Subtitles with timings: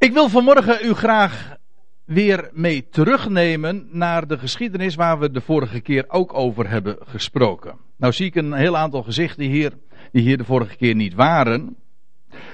[0.00, 1.56] Ik wil vanmorgen u graag
[2.04, 7.76] weer mee terugnemen naar de geschiedenis waar we de vorige keer ook over hebben gesproken.
[7.96, 9.72] Nou zie ik een heel aantal gezichten hier
[10.12, 11.76] die hier de vorige keer niet waren.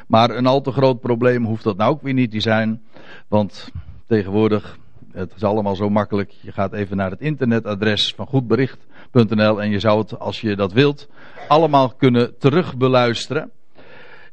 [0.06, 2.82] Maar een al te groot probleem hoeft dat nou ook weer niet te zijn.
[3.28, 3.70] Want
[4.06, 4.78] tegenwoordig,
[5.12, 6.30] het is allemaal zo makkelijk.
[6.30, 10.72] Je gaat even naar het internetadres van goedbericht.nl en je zou het, als je dat
[10.72, 11.08] wilt,
[11.48, 13.50] allemaal kunnen terugbeluisteren.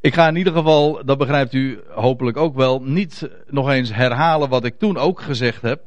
[0.03, 4.49] Ik ga in ieder geval, dat begrijpt u hopelijk ook wel, niet nog eens herhalen
[4.49, 5.81] wat ik toen ook gezegd heb.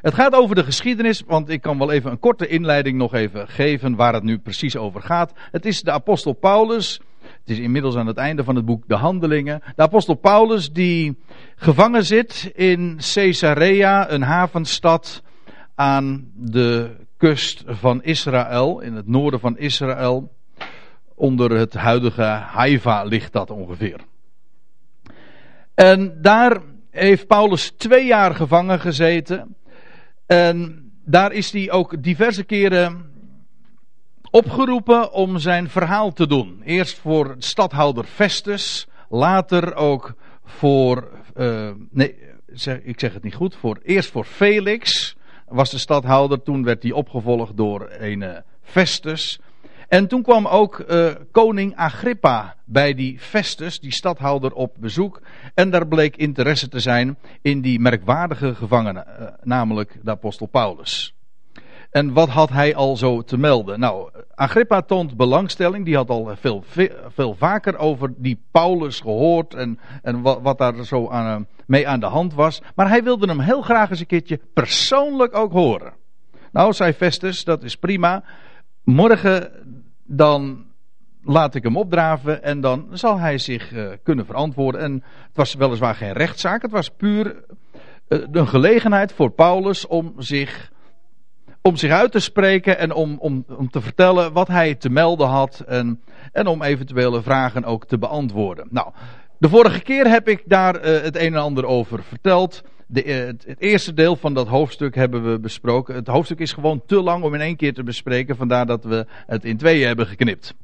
[0.00, 3.48] Het gaat over de geschiedenis, want ik kan wel even een korte inleiding nog even
[3.48, 5.32] geven waar het nu precies over gaat.
[5.50, 8.96] Het is de apostel Paulus, het is inmiddels aan het einde van het boek De
[8.96, 9.62] Handelingen.
[9.76, 11.18] De apostel Paulus die
[11.56, 15.22] gevangen zit in Caesarea, een havenstad
[15.74, 20.32] aan de kust van Israël, in het noorden van Israël.
[21.14, 24.00] Onder het huidige Haifa ligt dat ongeveer.
[25.74, 29.56] En daar heeft Paulus twee jaar gevangen gezeten.
[30.26, 33.12] En daar is hij ook diverse keren
[34.30, 36.62] opgeroepen om zijn verhaal te doen.
[36.64, 42.14] Eerst voor stadhouder Festus, later ook voor, uh, nee,
[42.82, 45.14] ik zeg het niet goed, voor, eerst voor Felix
[45.48, 49.40] was de stadhouder, toen werd hij opgevolgd door een Festus.
[49.88, 55.20] En toen kwam ook uh, koning Agrippa bij die Festus, die stadhouder, op bezoek.
[55.54, 61.14] En daar bleek interesse te zijn in die merkwaardige gevangene, uh, namelijk de apostel Paulus.
[61.94, 63.80] En wat had hij al zo te melden?
[63.80, 65.84] Nou, Agrippa toont belangstelling.
[65.84, 66.64] Die had al veel,
[67.08, 69.54] veel vaker over die Paulus gehoord.
[69.54, 72.62] En, en wat, wat daar zo aan, uh, mee aan de hand was.
[72.74, 75.92] Maar hij wilde hem heel graag eens een keertje persoonlijk ook horen.
[76.52, 78.24] Nou, zei Festus, dat is prima.
[78.84, 79.50] Morgen
[80.04, 80.64] dan
[81.22, 84.80] laat ik hem opdraven en dan zal hij zich uh, kunnen verantwoorden.
[84.80, 84.92] En
[85.26, 87.44] het was weliswaar geen rechtszaak, het was puur
[88.08, 90.72] uh, een gelegenheid voor Paulus om zich,
[91.62, 95.28] om zich uit te spreken en om, om, om te vertellen wat hij te melden
[95.28, 96.00] had en,
[96.32, 98.66] en om eventuele vragen ook te beantwoorden.
[98.70, 98.92] Nou,
[99.38, 102.62] de vorige keer heb ik daar uh, het een en ander over verteld.
[102.86, 105.94] De, het, het, eerste deel van dat hoofdstuk hebben we besproken.
[105.94, 108.36] Het hoofdstuk is gewoon te lang om in één keer te bespreken.
[108.36, 110.54] Vandaar dat we het in tweeën hebben geknipt.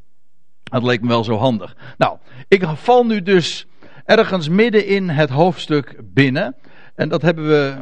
[0.63, 1.77] Dat leek me wel zo handig.
[1.99, 3.67] Nou, ik val nu dus
[4.05, 6.57] ergens midden in het hoofdstuk binnen.
[6.95, 7.75] En dat hebben we.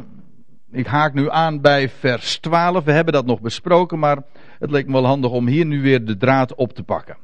[0.71, 2.83] Ik haak nu aan bij vers 12.
[2.83, 4.23] We hebben dat nog besproken, maar
[4.59, 7.17] het leek me wel handig om hier nu weer de draad op te pakken.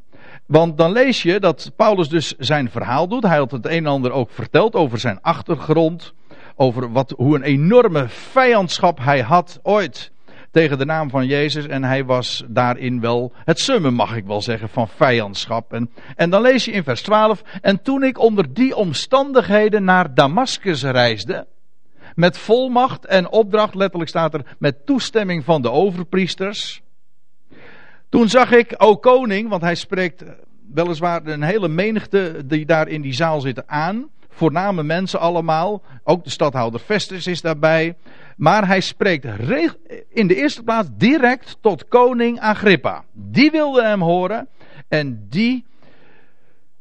[0.46, 3.24] Want dan lees je dat Paulus dus zijn verhaal doet.
[3.24, 6.14] Hij had het een en ander ook verteld over zijn achtergrond
[6.56, 10.12] over wat, hoe een enorme vijandschap hij had ooit
[10.52, 11.68] tegen de naam van Jezus.
[11.68, 15.74] En hij was daarin wel het summen, mag ik wel zeggen, van vijandschap.
[15.74, 17.42] En, en dan lees je in vers 12.
[17.62, 21.48] En toen ik onder die omstandigheden naar Damascus reisde.
[22.14, 26.82] Met volmacht en opdracht, letterlijk staat er, met toestemming van de overpriesters.
[28.10, 30.24] Toen zag ik, o koning, want hij spreekt
[30.74, 35.81] weliswaar een hele menigte die daar in die zaal zitten aan voorname mensen allemaal.
[36.03, 37.96] Ook de stadhouder Festus is daarbij.
[38.38, 39.25] Maar hij spreekt
[40.09, 43.03] in de eerste plaats direct tot koning Agrippa.
[43.12, 44.47] Die wilde hem horen
[44.88, 45.66] en die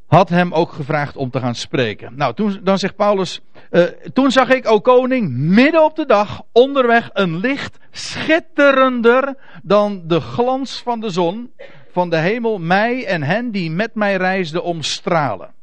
[0.06, 2.12] had hem ook gevraagd om te gaan spreken.
[2.16, 3.82] Nou, toen, dan zegt Paulus, uh,
[4.12, 10.20] toen zag ik, o koning, midden op de dag onderweg een licht schitterender dan de
[10.20, 11.52] glans van de zon
[11.92, 15.53] van de hemel mij en hen die met mij reisden omstralen.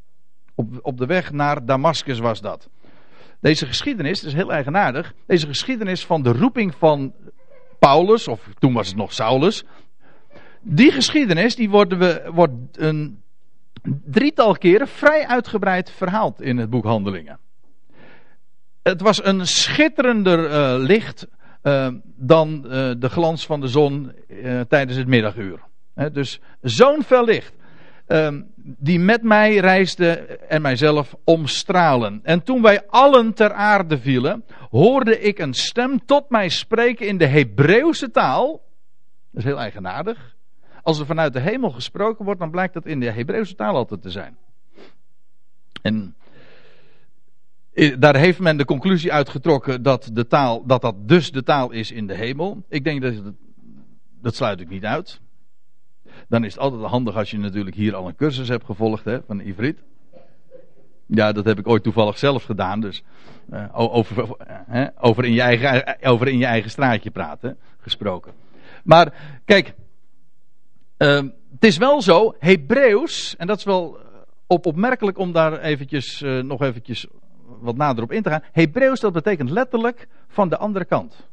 [0.82, 2.70] Op, de weg naar Damascus was dat.
[3.40, 5.14] Deze geschiedenis, dat is heel eigenaardig.
[5.26, 7.14] Deze geschiedenis van de roeping van
[7.80, 9.64] Paulus, of toen was het nog Saulus.
[10.62, 13.22] Die geschiedenis die wordt, we, wordt een
[14.06, 17.40] drietal keren vrij uitgebreid verhaald in het boek Handelingen.
[18.84, 21.28] Het was een schitterender uh, licht
[21.64, 24.12] uh, dan uh, de glans van de zon
[24.68, 25.60] tijdens het middaguur.
[26.12, 27.54] Dus zo'n fel licht.
[28.12, 30.10] Ehm, die met mij reisde
[30.48, 32.20] en mijzelf omstralen.
[32.24, 37.18] En toen wij allen ter aarde vielen, hoorde ik een stem tot mij spreken in
[37.18, 38.52] de Hebreeuwse taal.
[39.32, 40.36] Dat is heel eigenaardig.
[40.84, 44.02] Als er vanuit de hemel gesproken wordt, dan blijkt dat in de Hebreeuwse taal altijd
[44.02, 44.38] te zijn.
[45.82, 46.16] En
[48.00, 51.92] daar heeft men de conclusie uitgetrokken dat, de taal, dat dat dus de taal is
[51.92, 52.64] in de hemel.
[52.70, 53.14] Ik denk dat
[54.22, 55.22] dat sluit ik niet uit
[56.32, 59.22] dan is het altijd handig als je natuurlijk hier al een cursus hebt gevolgd hè,
[59.28, 59.78] van Ivrit.
[61.06, 62.80] Ja, dat heb ik ooit toevallig zelf gedaan.
[62.80, 63.04] Dus
[63.54, 64.38] uh, over,
[64.74, 68.32] uh, over, in je eigen, over in je eigen straatje praten, gesproken.
[68.84, 69.14] Maar
[69.46, 69.74] kijk,
[70.98, 74.00] uh, het is wel zo, Hebreeuws, en dat is wel
[74.48, 77.08] op opmerkelijk om daar eventjes, nog eventjes
[77.60, 78.44] wat nader op in te gaan.
[78.52, 81.30] Hebreeuws dat betekent letterlijk van de andere kant.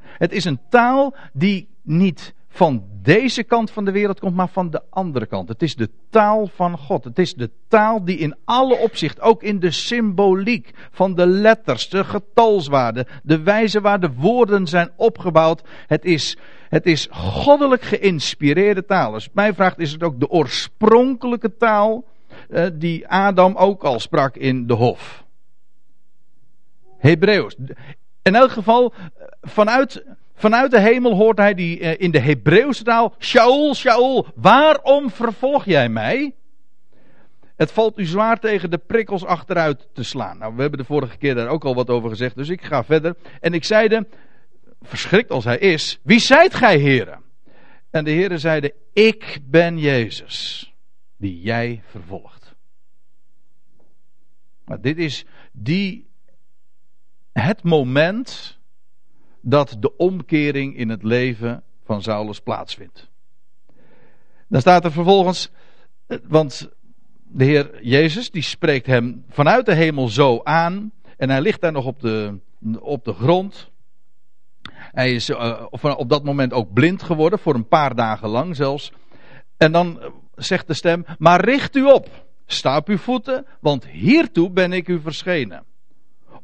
[0.00, 4.70] Het is een taal die niet van deze kant van de wereld komt, maar van
[4.70, 5.48] de andere kant.
[5.48, 7.04] Het is de taal van God.
[7.04, 11.88] Het is de taal die in alle opzicht, ook in de symboliek van de letters,
[11.88, 15.62] de getalswaarden, de wijze waar de woorden zijn opgebouwd.
[15.86, 16.36] Het is,
[16.68, 19.12] het is goddelijk geïnspireerde taal.
[19.12, 22.04] Dus mij vraagt, is het ook de oorspronkelijke taal
[22.50, 25.24] eh, die Adam ook al sprak in de hof?
[26.98, 27.56] Hebreeuws.
[28.22, 30.04] In elk geval, eh, vanuit
[30.40, 35.64] Vanuit de hemel hoort hij die eh, in de Hebreeuwse taal: Shaul, Shaul, waarom vervolg
[35.64, 36.34] jij mij?
[37.56, 40.38] Het valt u zwaar tegen de prikkels achteruit te slaan.
[40.38, 42.84] Nou, we hebben de vorige keer daar ook al wat over gezegd, dus ik ga
[42.84, 43.16] verder.
[43.40, 44.06] En ik zeide,
[44.82, 47.22] verschrikt als hij is, wie zijt gij, heren?
[47.90, 50.72] En de heren zeiden, ik ben Jezus,
[51.16, 52.54] die jij vervolgt.
[54.64, 56.06] Maar dit is die,
[57.32, 58.58] het moment
[59.40, 63.08] dat de omkering in het leven van Saulus plaatsvindt.
[64.48, 65.50] Dan staat er vervolgens,
[66.28, 66.68] want
[67.22, 71.72] de Heer Jezus die spreekt hem vanuit de hemel zo aan en hij ligt daar
[71.72, 72.38] nog op de,
[72.80, 73.70] op de grond.
[74.72, 78.92] Hij is uh, op dat moment ook blind geworden, voor een paar dagen lang zelfs.
[79.56, 82.08] En dan zegt de stem, maar richt u op,
[82.46, 85.64] sta op uw voeten, want hiertoe ben ik u verschenen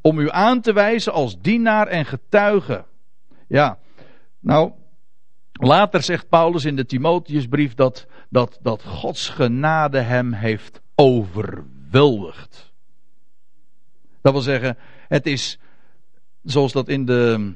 [0.07, 2.85] om u aan te wijzen als dienaar en getuige.
[3.49, 3.79] Ja,
[4.41, 4.73] nou,
[5.53, 12.73] later zegt Paulus in de Timotheusbrief dat, dat, dat Gods genade hem heeft overweldigd.
[14.23, 14.77] Dat wil zeggen,
[15.09, 15.59] het is,
[16.43, 17.53] zoals dat in de,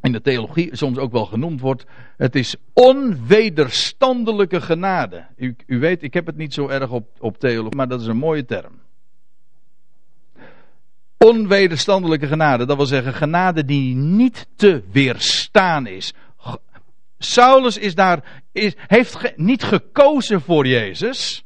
[0.00, 1.84] in de theologie soms ook wel genoemd wordt,
[2.16, 5.26] het is onwederstandelijke genade.
[5.36, 8.06] U, u weet, ik heb het niet zo erg op, op theologie, maar dat is
[8.06, 8.80] een mooie term.
[11.24, 16.12] Onwederstandelijke genade, dat wil zeggen genade die niet te weerstaan is.
[17.18, 21.44] Saulus is daar, is, heeft niet gekozen voor Jezus.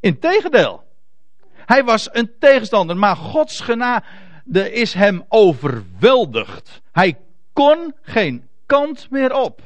[0.00, 0.84] Integendeel.
[1.54, 6.80] Hij was een tegenstander, maar Gods genade is hem overweldigd.
[6.92, 7.18] Hij
[7.52, 9.62] kon geen kant meer op.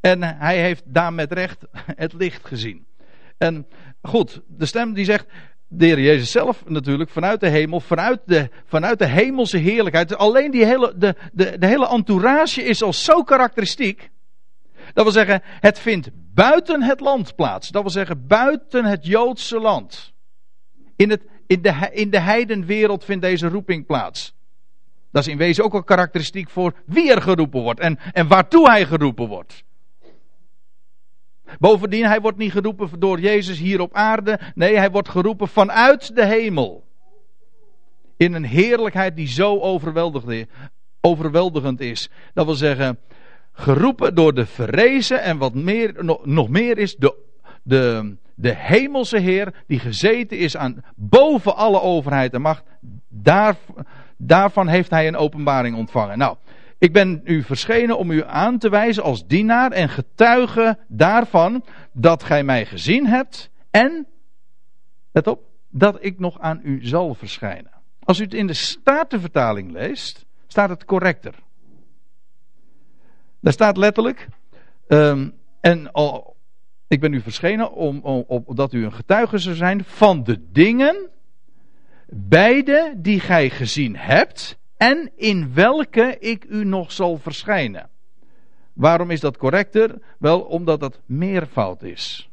[0.00, 1.66] En hij heeft daar met recht
[2.02, 2.86] het licht gezien.
[3.38, 3.66] En
[4.02, 5.26] goed, de stem die zegt,
[5.74, 10.16] de Heer Jezus zelf natuurlijk vanuit de hemel, vanuit de, vanuit de hemelse heerlijkheid.
[10.16, 14.10] Alleen die hele, de, de, de hele entourage is al zo karakteristiek.
[14.92, 17.68] Dat wil zeggen, het vindt buiten het land plaats.
[17.68, 20.12] Dat wil zeggen, buiten het Joodse land.
[20.96, 24.34] In, het, in, de, in de heidenwereld vindt deze roeping plaats.
[25.10, 28.70] Dat is in wezen ook al karakteristiek voor wie er geroepen wordt en, en waartoe
[28.70, 29.64] hij geroepen wordt.
[31.58, 34.40] Bovendien, hij wordt niet geroepen door Jezus hier op aarde.
[34.54, 36.84] Nee, hij wordt geroepen vanuit de hemel.
[38.16, 39.58] In een heerlijkheid die zo
[41.00, 42.10] overweldigend is.
[42.34, 42.98] Dat wil zeggen,
[43.52, 47.14] geroepen door de verrezen en wat meer, nog meer is, de,
[47.62, 52.64] de, de hemelse Heer die gezeten is aan boven alle overheid en macht.
[53.08, 53.56] Daar,
[54.16, 56.18] daarvan heeft hij een openbaring ontvangen.
[56.18, 56.36] Nou,
[56.82, 62.22] ik ben u verschenen om u aan te wijzen als dienaar en getuige daarvan dat
[62.22, 64.06] gij mij gezien hebt en,
[65.12, 67.70] let op, dat ik nog aan u zal verschijnen.
[68.00, 71.34] Als u het in de Statenvertaling leest, staat het correcter.
[73.40, 74.28] Daar staat letterlijk,
[74.88, 76.28] um, en oh,
[76.88, 78.24] ik ben u verschenen om, om,
[78.70, 81.08] u een getuige zou zijn van de dingen,
[82.08, 87.88] beide die gij gezien hebt en in welke ik u nog zal verschijnen.
[88.72, 89.98] Waarom is dat correcter?
[90.18, 92.30] Wel, omdat dat meervoud is.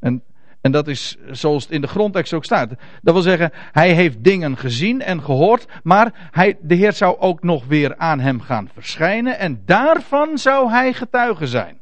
[0.00, 0.22] En,
[0.60, 2.68] en dat is zoals het in de grondtekst ook staat.
[3.02, 7.42] Dat wil zeggen, hij heeft dingen gezien en gehoord, maar hij, de Heer zou ook
[7.42, 11.78] nog weer aan hem gaan verschijnen en daarvan zou hij getuige zijn.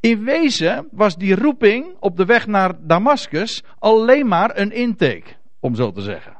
[0.00, 5.74] In wezen was die roeping op de weg naar Damascus alleen maar een intake, om
[5.74, 6.35] zo te zeggen.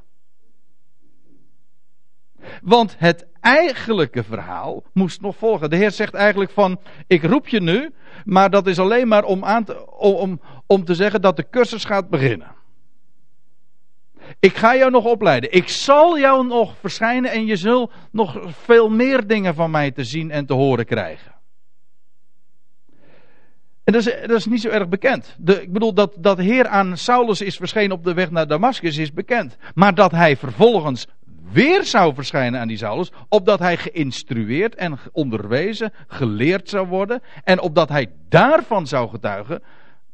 [2.62, 5.70] Want het eigenlijke verhaal moest nog volgen.
[5.70, 7.90] De Heer zegt eigenlijk van, ik roep je nu,
[8.24, 12.08] maar dat is alleen maar om, te, om, om te zeggen dat de cursus gaat
[12.08, 12.54] beginnen.
[14.40, 15.52] Ik ga jou nog opleiden.
[15.52, 20.04] Ik zal jou nog verschijnen en je zult nog veel meer dingen van mij te
[20.04, 21.34] zien en te horen krijgen.
[23.84, 25.36] En dat is, dat is niet zo erg bekend.
[25.38, 28.96] De, ik bedoel, dat, dat Heer aan Saulus is verschenen op de weg naar Damascus
[28.96, 29.56] is bekend.
[29.74, 31.06] Maar dat hij vervolgens
[31.52, 37.60] weer zou verschijnen aan die Saulus, opdat hij geïnstrueerd en onderwezen, geleerd zou worden, en
[37.60, 39.62] opdat hij daarvan zou getuigen,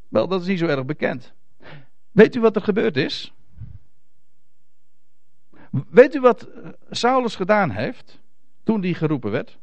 [0.07, 1.33] wel, dat is niet zo erg bekend.
[2.11, 3.33] Weet u wat er gebeurd is?
[5.89, 6.47] Weet u wat
[6.89, 8.19] Saulus gedaan heeft
[8.63, 9.57] toen die geroepen werd?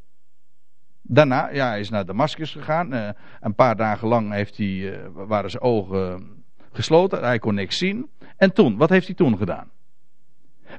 [1.03, 2.95] Daarna, ja, hij is naar Damascus gegaan.
[2.95, 3.09] Uh,
[3.41, 7.23] een paar dagen lang heeft hij, uh, waren zijn ogen gesloten.
[7.23, 8.11] Hij kon niks zien.
[8.37, 9.71] En toen, wat heeft hij toen gedaan?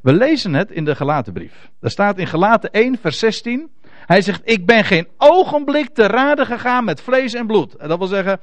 [0.01, 1.69] We lezen het in de Galatenbrief.
[1.79, 3.71] Daar staat in Galaten 1, vers 16.
[3.87, 7.75] Hij zegt: Ik ben geen ogenblik te raden gegaan met vlees en bloed.
[7.75, 8.39] En dat wil zeggen.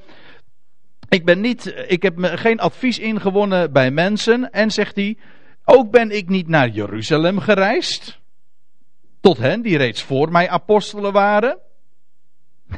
[1.09, 4.51] Ik, ben niet, ik heb geen advies ingewonnen bij mensen.
[4.51, 5.19] En zegt hij:
[5.65, 8.21] Ook ben ik niet naar Jeruzalem gereisd.
[9.21, 11.59] Tot hen die reeds voor mij apostelen waren.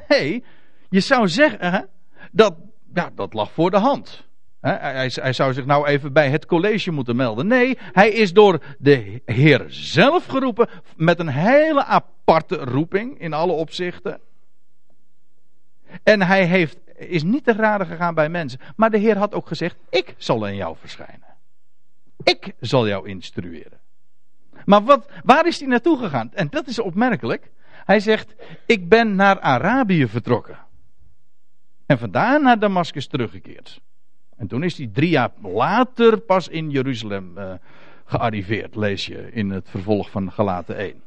[0.08, 0.44] Nee,
[0.88, 1.88] je zou zeggen
[2.32, 2.54] dat,
[2.94, 4.28] ja, dat lag voor de hand.
[4.60, 7.46] Hij, hij, zou zich nou even bij het college moeten melden.
[7.46, 13.52] Nee, hij is door de Heer zelf geroepen met een hele aparte roeping in alle
[13.52, 14.20] opzichten.
[16.02, 18.60] En hij heeft, is niet te raden gegaan bij mensen.
[18.76, 21.28] Maar de Heer had ook gezegd: Ik zal aan jou verschijnen.
[22.22, 23.78] Ik zal jou instrueren.
[24.64, 26.30] Maar wat, waar is hij naartoe gegaan?
[26.34, 27.50] En dat is opmerkelijk.
[27.84, 28.34] Hij zegt:
[28.66, 30.58] Ik ben naar Arabië vertrokken.
[31.86, 33.80] En vandaar naar Damascus teruggekeerd.
[34.40, 37.52] En toen is hij drie jaar later pas in Jeruzalem uh,
[38.04, 41.02] gearriveerd, lees je in het vervolg van Galaten 1.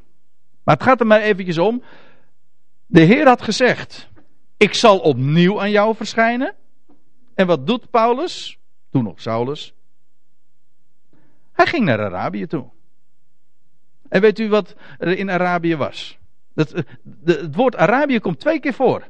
[0.64, 1.82] Maar het gaat er maar eventjes om.
[2.86, 4.08] De Heer had gezegd:
[4.56, 6.54] Ik zal opnieuw aan jou verschijnen.
[7.34, 8.58] En wat doet Paulus?
[8.90, 9.74] Toen nog Saulus.
[11.52, 12.70] Hij ging naar Arabië toe.
[14.08, 16.18] En weet u wat er in Arabië was?
[16.54, 16.82] Dat, eh,
[17.24, 19.08] het woord Arabië komt twee keer voor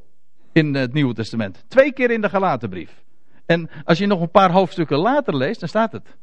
[0.52, 1.64] in het Nieuwe Testament.
[1.68, 3.03] Twee keer in de Galatenbrief.
[3.46, 6.16] En als je nog een paar hoofdstukken later leest, dan staat het.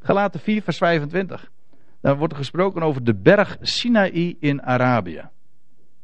[0.00, 1.50] Galaten 4, vers 25.
[2.00, 5.28] Dan wordt er gesproken over de berg Sinaï in Arabië.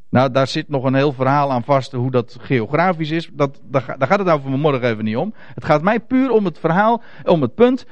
[0.08, 3.30] Nou, daar zit nog een heel verhaal aan vast hoe dat geografisch is.
[3.32, 5.34] Dat, daar, gaat het over morgen even niet om.
[5.54, 7.86] Het gaat mij puur om het verhaal, om het punt.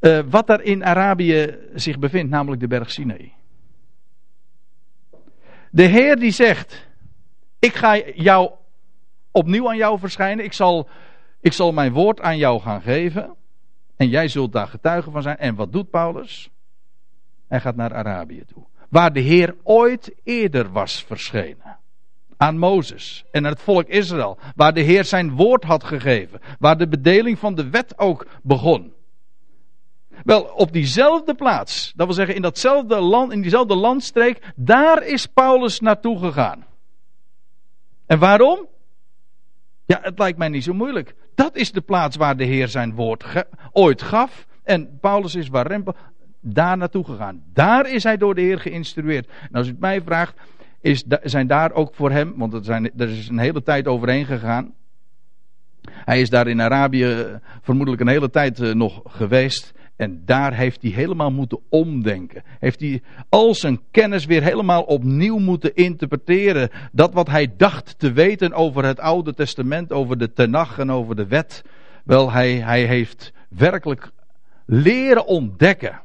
[0.00, 3.32] Uh, wat daar in Arabië zich bevindt, namelijk de berg Sinaï.
[5.70, 6.86] De Heer die zegt:
[7.58, 8.50] Ik ga jou
[9.30, 10.44] opnieuw aan jou verschijnen.
[10.44, 10.88] Ik zal
[11.40, 13.34] ik zal mijn woord aan jou gaan geven.
[13.96, 15.38] En jij zult daar getuige van zijn.
[15.38, 16.50] En wat doet Paulus?
[17.48, 18.64] Hij gaat naar Arabië toe.
[18.88, 21.78] Waar de Heer ooit eerder was verschenen.
[22.36, 24.38] Aan Mozes en aan het volk Israël.
[24.54, 26.40] Waar de Heer zijn woord had gegeven.
[26.58, 28.94] Waar de bedeling van de wet ook begon.
[30.24, 35.26] Wel, op diezelfde plaats, dat wil zeggen in datzelfde land, in diezelfde landstreek, daar is
[35.26, 36.66] Paulus naartoe gegaan.
[38.06, 38.66] En waarom?
[39.84, 41.14] Ja, het lijkt mij niet zo moeilijk.
[41.36, 43.24] Dat is de plaats waar de Heer zijn woord
[43.72, 44.46] ooit gaf.
[44.64, 45.94] En Paulus is waar Rempel
[46.40, 47.42] daar naartoe gegaan.
[47.52, 49.26] Daar is hij door de Heer geïnstrueerd.
[49.26, 50.34] En als u het mij vraagt,
[50.80, 54.24] is, zijn daar ook voor hem, want er, zijn, er is een hele tijd overheen
[54.24, 54.74] gegaan.
[55.90, 59.74] Hij is daar in Arabië eh, vermoedelijk een hele tijd eh, nog geweest.
[59.96, 62.42] En daar heeft hij helemaal moeten omdenken.
[62.58, 66.70] Heeft hij al zijn kennis weer helemaal opnieuw moeten interpreteren.
[66.92, 71.16] Dat wat hij dacht te weten over het Oude Testament, over de Tenach en over
[71.16, 71.64] de wet.
[72.04, 74.10] Wel, hij, hij heeft werkelijk
[74.66, 76.00] leren ontdekken.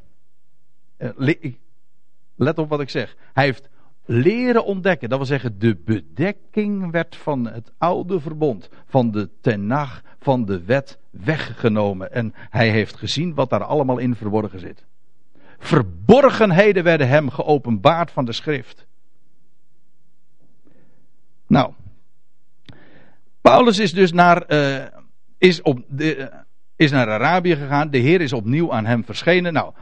[0.97, 1.09] Eh,
[2.35, 3.15] let op wat ik zeg.
[3.33, 3.69] Hij heeft
[4.05, 5.09] leren ontdekken.
[5.09, 10.63] Dat wil zeggen, de bedekking werd van het oude verbond, van de tenag, van de
[10.63, 12.11] wet weggenomen.
[12.11, 14.85] En hij heeft gezien wat daar allemaal in verborgen zit.
[15.57, 18.85] Verborgenheden werden hem geopenbaard van de schrift.
[21.47, 21.73] Nou,
[23.41, 24.85] Paulus is dus naar, uh,
[25.37, 26.31] is op de,
[26.75, 27.89] is naar Arabië gegaan.
[27.89, 29.53] De Heer is opnieuw aan hem verschenen.
[29.53, 29.73] Nou,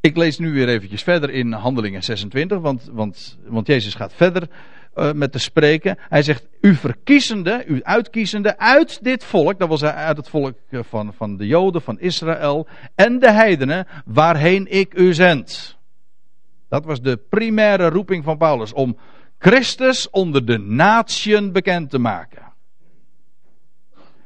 [0.00, 4.48] ik lees nu weer eventjes verder in Handelingen 26, want, want, want Jezus gaat verder
[4.94, 5.98] uh, met te spreken.
[5.98, 10.80] Hij zegt, u verkiezende, u uitkiezende uit dit volk, dat was uit het volk eh,
[10.82, 15.78] van, van de Joden, van Israël en de heidenen, waarheen ik u zend.
[16.68, 18.96] Dat was de primaire roeping van Paulus, om
[19.38, 22.48] Christus onder de natieën bekend te maken.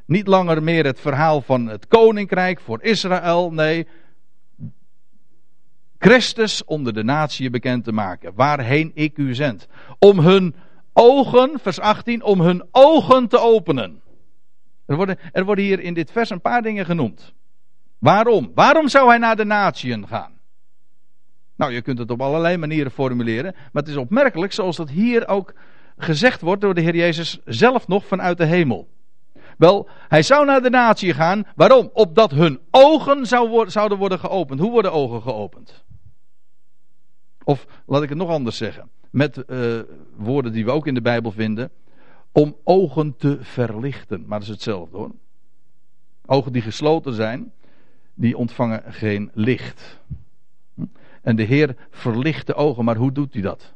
[0.07, 3.87] Niet langer meer het verhaal van het koninkrijk voor Israël, nee,
[6.05, 9.69] Christus onder de natie bekend te maken, waarheen ik u zend.
[9.99, 10.55] Om hun
[10.93, 14.03] ogen, vers 18, om hun ogen te openen.
[14.87, 17.33] Er worden, er worden hier in dit vers een paar dingen genoemd.
[17.99, 18.53] Waarom?
[18.55, 20.33] Waarom zou hij naar de natieën gaan?
[21.57, 25.29] Nou, je kunt het op allerlei manieren formuleren, maar het is opmerkelijk zoals dat hier
[25.29, 25.55] ook
[25.97, 28.89] gezegd wordt door de Heer Jezus zelf nog vanuit de hemel.
[29.59, 31.45] Wel, hij zou naar de natie gaan.
[31.57, 31.91] Waarom?
[31.93, 34.61] Opdat hun ogen zou, zouden worden geopend.
[34.61, 35.85] Hoe worden ogen geopend?
[37.45, 38.91] Of laat ik het nog anders zeggen.
[39.11, 39.81] Met uh,
[40.17, 41.71] woorden die we ook in de Bijbel vinden.
[42.33, 44.25] Om ogen te verlichten.
[44.27, 45.11] Maar dat is hetzelfde hoor.
[46.27, 47.53] Ogen die gesloten zijn.
[48.15, 50.01] die ontvangen geen licht.
[51.23, 53.73] En de Heer verlicht de ogen, maar hoe doet hij dat?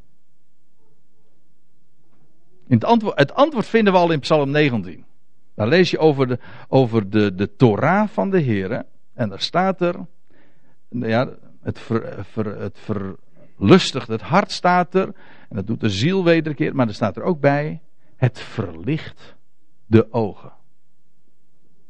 [2.67, 5.05] In het, antwoord, het antwoord vinden we al in Psalm 19.
[5.55, 8.85] Daar lees je over de, over de, de Torah van de Heer.
[9.15, 10.07] En daar staat er,
[10.89, 11.29] ja,
[11.63, 12.79] het, ver, ver, het
[13.59, 15.07] verlustigt het hart staat er.
[15.49, 16.75] En dat doet de ziel wederkeer.
[16.75, 17.81] Maar er staat er ook bij,
[18.17, 19.37] het verlicht
[19.87, 20.53] de ogen.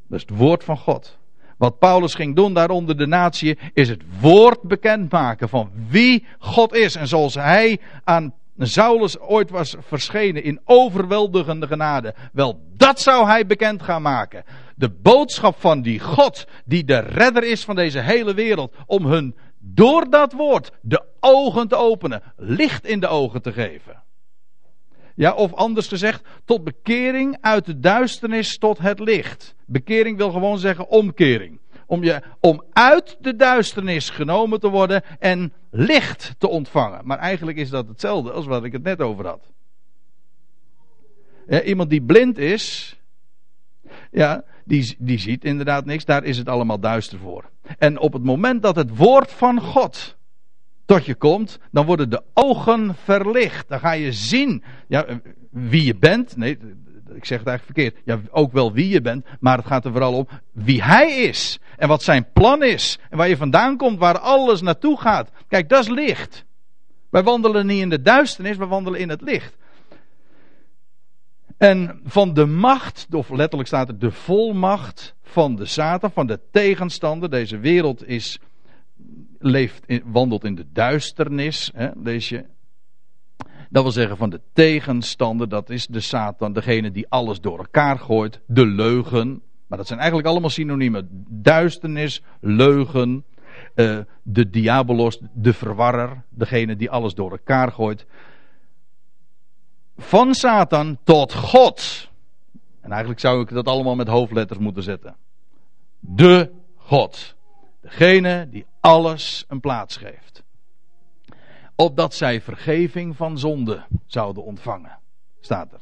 [0.09, 1.19] Dat is het woord van God.
[1.57, 6.95] Wat Paulus ging doen daaronder de natie is het woord bekendmaken van wie God is.
[6.95, 12.15] En zoals hij aan Saulus ooit was verschenen in overweldigende genade.
[12.33, 14.45] Wel, dat zou hij bekend gaan maken.
[14.77, 19.37] De boodschap van die God, die de redder is van deze hele wereld, om hun
[19.59, 24.03] door dat woord de ogen te openen, licht in de ogen te geven.
[25.15, 29.55] Ja, of anders gezegd, tot bekering uit de duisternis tot het licht.
[29.67, 31.61] Bekering wil gewoon zeggen omkering.
[31.87, 37.07] Om, je, om uit de duisternis genomen te worden en licht te ontvangen.
[37.07, 39.51] Maar eigenlijk is dat hetzelfde als wat ik het net over had.
[41.65, 42.98] Iemand die blind is,
[44.11, 47.51] ja, die, die ziet inderdaad niks, daar is het allemaal duister voor.
[47.79, 50.17] En op het moment dat het woord van God
[50.85, 53.69] tot je komt, dan worden de ogen verlicht.
[53.69, 55.07] Dan ga je zien ja,
[55.51, 56.37] wie je bent.
[56.37, 56.59] Nee,
[57.15, 57.97] ik zeg het eigenlijk verkeerd.
[58.05, 61.59] Ja, ook wel wie je bent, maar het gaat er vooral om wie hij is.
[61.77, 62.99] En wat zijn plan is.
[63.11, 65.31] En waar je vandaan komt, waar alles naartoe gaat.
[65.49, 66.45] Kijk, dat is licht.
[67.11, 69.57] Wij wandelen niet in de duisternis, wij wandelen in het licht.
[71.59, 76.41] En van de macht, of letterlijk staat er de volmacht van de Satan, van de
[76.51, 77.31] tegenstander.
[77.31, 78.39] Deze wereld is
[79.39, 81.91] leeft wandelt in de duisternis, hè.
[83.71, 87.99] Dat wil zeggen van de tegenstander, dat is de Satan, degene die alles door elkaar
[87.99, 89.43] gooit, de leugen.
[89.67, 91.27] Maar dat zijn eigenlijk allemaal synoniemen.
[91.29, 93.25] Duisternis, leugen,
[93.75, 98.07] uh, de diabolos, de verwarrer, degene die alles door elkaar gooit.
[99.99, 102.09] Van Satan tot God.
[102.81, 105.17] En eigenlijk zou ik dat allemaal met hoofdletters moeten zetten.
[105.99, 107.37] De God.
[107.81, 110.43] Degene die alles een plaats geeft.
[111.75, 114.99] Opdat zij vergeving van zonde zouden ontvangen.
[115.41, 115.81] Staat er.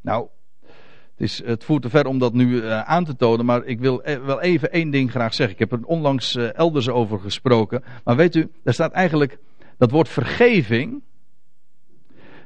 [0.00, 0.28] Nou,
[0.60, 0.70] het,
[1.16, 4.00] is, het voert te ver om dat nu uh, aan te tonen, maar ik wil
[4.04, 5.54] e wel even één ding graag zeggen.
[5.54, 7.84] Ik heb er onlangs uh, elders over gesproken.
[8.04, 9.38] Maar weet u, daar staat eigenlijk
[9.76, 11.02] dat woord vergeving.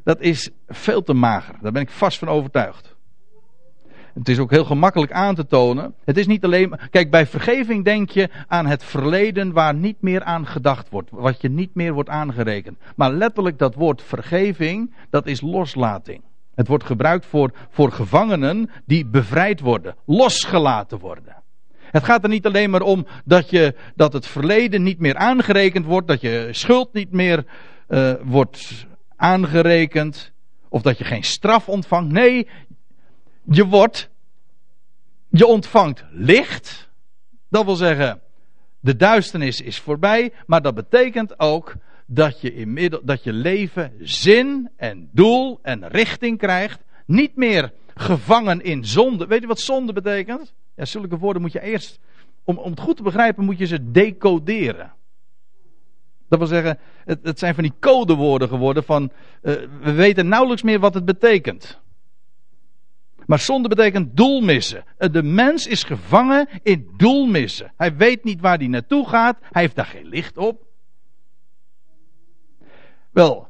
[0.04, 1.54] Dat is veel te mager.
[1.60, 2.96] Daar ben ik vast van overtuigd.
[4.14, 5.94] Het is ook heel gemakkelijk aan te tonen.
[6.04, 6.78] Het is niet alleen.
[6.90, 11.10] Kijk, bij vergeving denk je aan het verleden waar niet meer aan gedacht wordt.
[11.10, 12.78] Wat je niet meer wordt aangerekend.
[12.96, 16.22] Maar letterlijk dat woord vergeving, dat is loslating.
[16.54, 21.42] Het wordt gebruikt voor, voor gevangenen die bevrijd worden, losgelaten worden.
[21.78, 25.86] Het gaat er niet alleen maar om dat, je, dat het verleden niet meer aangerekend
[25.86, 27.44] wordt, dat je schuld niet meer
[27.88, 28.86] uh, wordt
[29.22, 30.32] aangerekend,
[30.68, 32.12] of dat je geen straf ontvangt.
[32.12, 32.48] Nee,
[33.42, 34.10] je wordt,
[35.28, 36.90] je ontvangt licht.
[37.48, 38.20] Dat wil zeggen,
[38.80, 41.74] de duisternis is voorbij, maar dat betekent ook
[42.06, 46.80] dat je, inmiddel, dat je leven zin en doel en richting krijgt.
[47.06, 49.26] Niet meer gevangen in zonde.
[49.26, 50.54] Weet je wat zonde betekent?
[50.76, 52.00] Ja, zulke woorden moet je eerst,
[52.44, 54.92] om, om het goed te begrijpen, moet je ze decoderen.
[56.32, 59.02] Dat wil zeggen, het, het zijn van die codewoorden geworden van,
[59.42, 61.80] uh, we weten nauwelijks meer wat het betekent.
[63.26, 64.84] Maar zonde betekent doelmissen.
[64.96, 67.72] De mens is gevangen in doelmissen.
[67.76, 69.38] Hij weet niet waar hij naartoe gaat.
[69.40, 70.66] Hij heeft daar geen licht op.
[73.10, 73.48] Wel,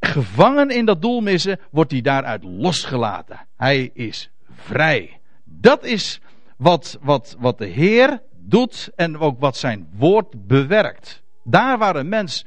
[0.00, 3.46] gevangen in dat doelmissen wordt hij daaruit losgelaten.
[3.56, 5.20] Hij is vrij.
[5.44, 6.20] Dat is
[6.56, 11.24] wat, wat, wat de Heer doet en ook wat zijn woord bewerkt.
[11.48, 12.44] Daar waar een mens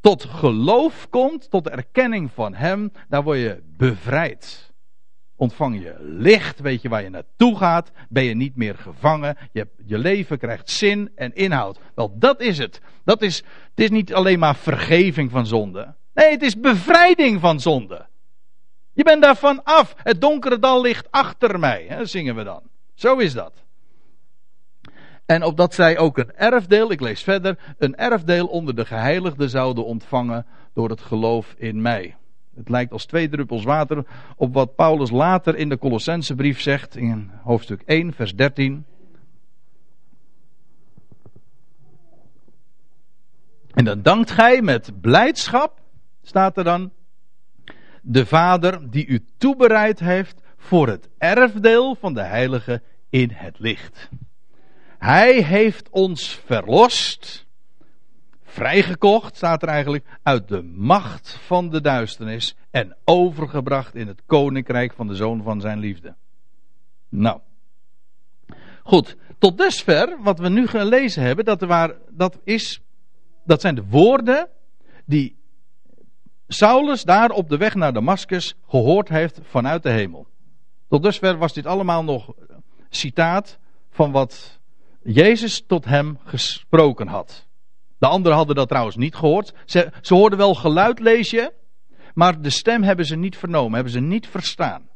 [0.00, 4.68] tot geloof komt, tot erkenning van Hem, daar word je bevrijd
[5.38, 9.68] ontvang je licht, weet je waar je naartoe gaat, ben je niet meer gevangen, je,
[9.86, 11.78] je leven krijgt zin en inhoud.
[11.94, 12.80] Wel, dat is het.
[13.04, 13.36] Dat is,
[13.70, 15.94] het is niet alleen maar vergeving van zonde.
[16.14, 18.06] Nee, het is bevrijding van zonde.
[18.92, 19.94] Je bent daarvan af.
[20.02, 22.62] Het donkere dal ligt achter mij, hè, zingen we dan.
[22.94, 23.52] Zo is dat.
[25.28, 29.84] En opdat zij ook een erfdeel, ik lees verder, een erfdeel onder de geheiligden zouden
[29.84, 32.16] ontvangen door het geloof in mij.
[32.54, 34.04] Het lijkt als twee druppels water
[34.36, 38.84] op wat Paulus later in de Colossensebrief zegt in hoofdstuk 1, vers 13.
[43.74, 45.80] En dan dankt gij met blijdschap,
[46.22, 46.92] staat er dan,
[48.02, 54.08] de Vader die u toebereid heeft voor het erfdeel van de Heilige in het licht.
[54.98, 57.46] Hij heeft ons verlost,
[58.42, 64.92] vrijgekocht, staat er eigenlijk, uit de macht van de duisternis en overgebracht in het koninkrijk
[64.92, 66.14] van de zoon van zijn liefde.
[67.08, 67.40] Nou.
[68.82, 72.80] Goed, tot dusver, wat we nu gelezen hebben, dat, waar, dat, is,
[73.44, 74.48] dat zijn de woorden
[75.04, 75.36] die
[76.48, 80.26] Saulus daar op de weg naar Damascus gehoord heeft vanuit de hemel.
[80.88, 82.34] Tot dusver was dit allemaal nog
[82.88, 83.58] citaat
[83.90, 84.57] van wat
[85.10, 87.46] Jezus tot hem gesproken had.
[87.98, 89.52] De anderen hadden dat trouwens niet gehoord.
[89.64, 91.52] Ze, ze hoorden wel geluid, lees je,
[92.14, 94.88] maar de stem hebben ze niet vernomen, hebben ze niet verstaan.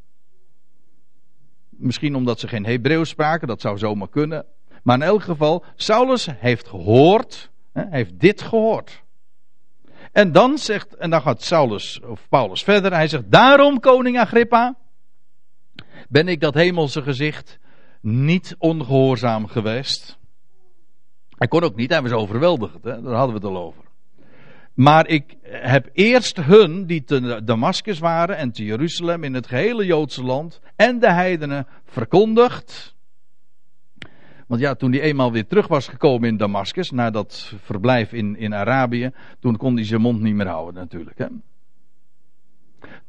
[1.68, 4.46] Misschien omdat ze geen Hebreeuws spraken, dat zou zomaar kunnen.
[4.82, 9.02] Maar in elk geval, Saulus heeft gehoord, heeft dit gehoord.
[10.12, 14.76] En dan zegt, en dan gaat Saulus of Paulus verder, hij zegt, daarom koning Agrippa,
[16.08, 17.60] ben ik dat hemelse gezicht
[18.02, 20.18] niet ongehoorzaam geweest.
[21.28, 23.02] Hij kon ook niet, hij was overweldigd, hè?
[23.02, 23.82] daar hadden we het al over.
[24.74, 29.86] Maar ik heb eerst hun die te Damascus waren en te Jeruzalem in het gehele
[29.86, 32.94] Joodse land en de heidenen verkondigd.
[34.46, 38.36] Want ja, toen hij eenmaal weer terug was gekomen in Damascus, na dat verblijf in,
[38.36, 39.10] in Arabië,
[39.40, 41.18] toen kon hij zijn mond niet meer houden natuurlijk.
[41.18, 41.26] Hè.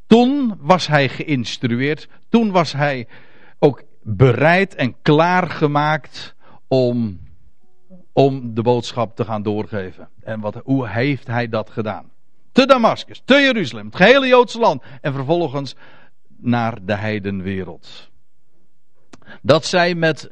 [0.08, 3.08] Toen was hij geïnstrueerd, toen was hij
[3.60, 6.36] ook bereid en klaargemaakt
[6.68, 7.22] om
[8.14, 10.10] om de boodschap te gaan doorgeven.
[10.24, 12.12] En wat, hoe heeft hij dat gedaan?
[12.52, 14.84] Te Damascus, te Jeruzalem, het gehele Joodse land.
[15.02, 15.76] En vervolgens
[16.38, 18.12] naar de heidenwereld.
[19.42, 20.30] Dat zij met,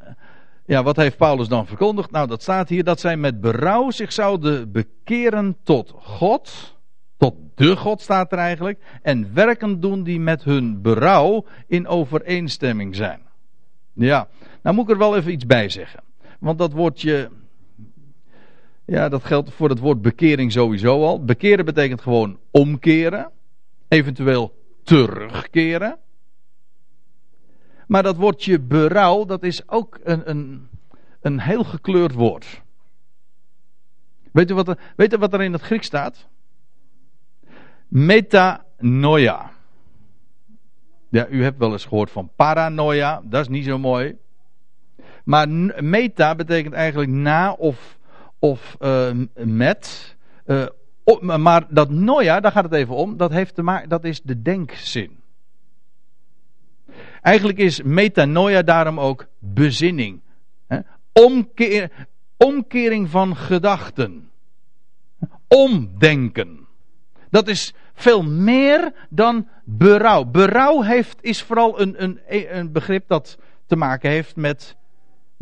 [0.66, 2.10] ja, wat heeft Paulus dan verkondigd?
[2.10, 6.76] Nou, dat staat hier, dat zij met berouw zich zouden bekeren tot God.
[7.16, 8.78] Tot de God staat er eigenlijk.
[9.02, 13.20] En werken doen die met hun berouw in overeenstemming zijn.
[13.92, 14.28] Ja,
[14.62, 16.02] nou moet ik er wel even iets bij zeggen.
[16.38, 17.30] Want dat woordje
[18.84, 21.24] ja, dat geldt voor het woord bekering sowieso al.
[21.24, 23.30] Bekeren betekent gewoon omkeren,
[23.88, 25.98] eventueel terugkeren.
[27.86, 30.68] Maar dat woordje berouw, dat is ook een, een,
[31.20, 32.62] een heel gekleurd woord.
[34.32, 36.26] Weet u, wat er, weet u wat er in het Grieks staat?
[37.88, 39.51] Metanoia.
[41.12, 44.16] Ja, u hebt wel eens gehoord van paranoia, dat is niet zo mooi.
[45.24, 45.48] Maar
[45.84, 47.98] meta betekent eigenlijk na of
[48.38, 50.16] of uh, met.
[50.46, 50.66] Uh,
[51.20, 54.42] maar dat noia, daar gaat het even om, dat, heeft te maken, dat is de
[54.42, 55.20] denkzin.
[57.20, 60.20] Eigenlijk is metanoia daarom ook bezinning.
[60.66, 60.78] Hè?
[61.12, 61.90] Omkeer,
[62.36, 64.30] omkering van gedachten.
[65.48, 66.66] Omdenken.
[67.30, 70.24] Dat is veel meer dan berouw.
[70.24, 72.20] Berouw heeft, is vooral een, een,
[72.58, 74.76] een begrip dat te maken heeft met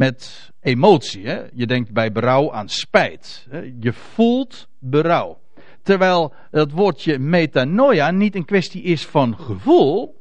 [0.00, 1.26] met emotie.
[1.26, 1.42] Hè?
[1.52, 3.46] Je denkt bij berouw aan spijt.
[3.50, 3.72] Hè?
[3.80, 5.40] Je voelt berouw.
[5.82, 10.20] Terwijl het woordje metanoia niet een kwestie is van gevoel,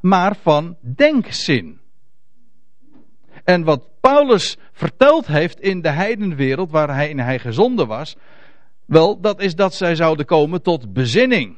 [0.00, 1.80] maar van denkzin.
[3.44, 8.16] En wat Paulus verteld heeft in de heidenwereld waar hij in hij gezonden was,
[8.90, 11.56] wel, dat is dat zij zouden komen tot bezinning.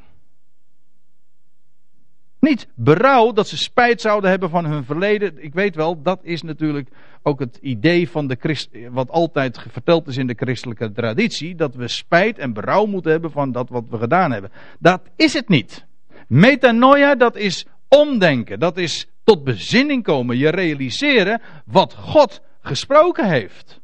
[2.40, 5.44] Niet berouw dat ze spijt zouden hebben van hun verleden.
[5.44, 6.88] Ik weet wel, dat is natuurlijk
[7.22, 11.54] ook het idee van de wat altijd verteld is in de christelijke traditie.
[11.54, 14.50] Dat we spijt en berouw moeten hebben van dat wat we gedaan hebben.
[14.78, 15.84] Dat is het niet.
[16.28, 18.58] Metanoia, dat is omdenken.
[18.58, 20.38] Dat is tot bezinning komen.
[20.38, 23.80] Je realiseren wat God gesproken heeft.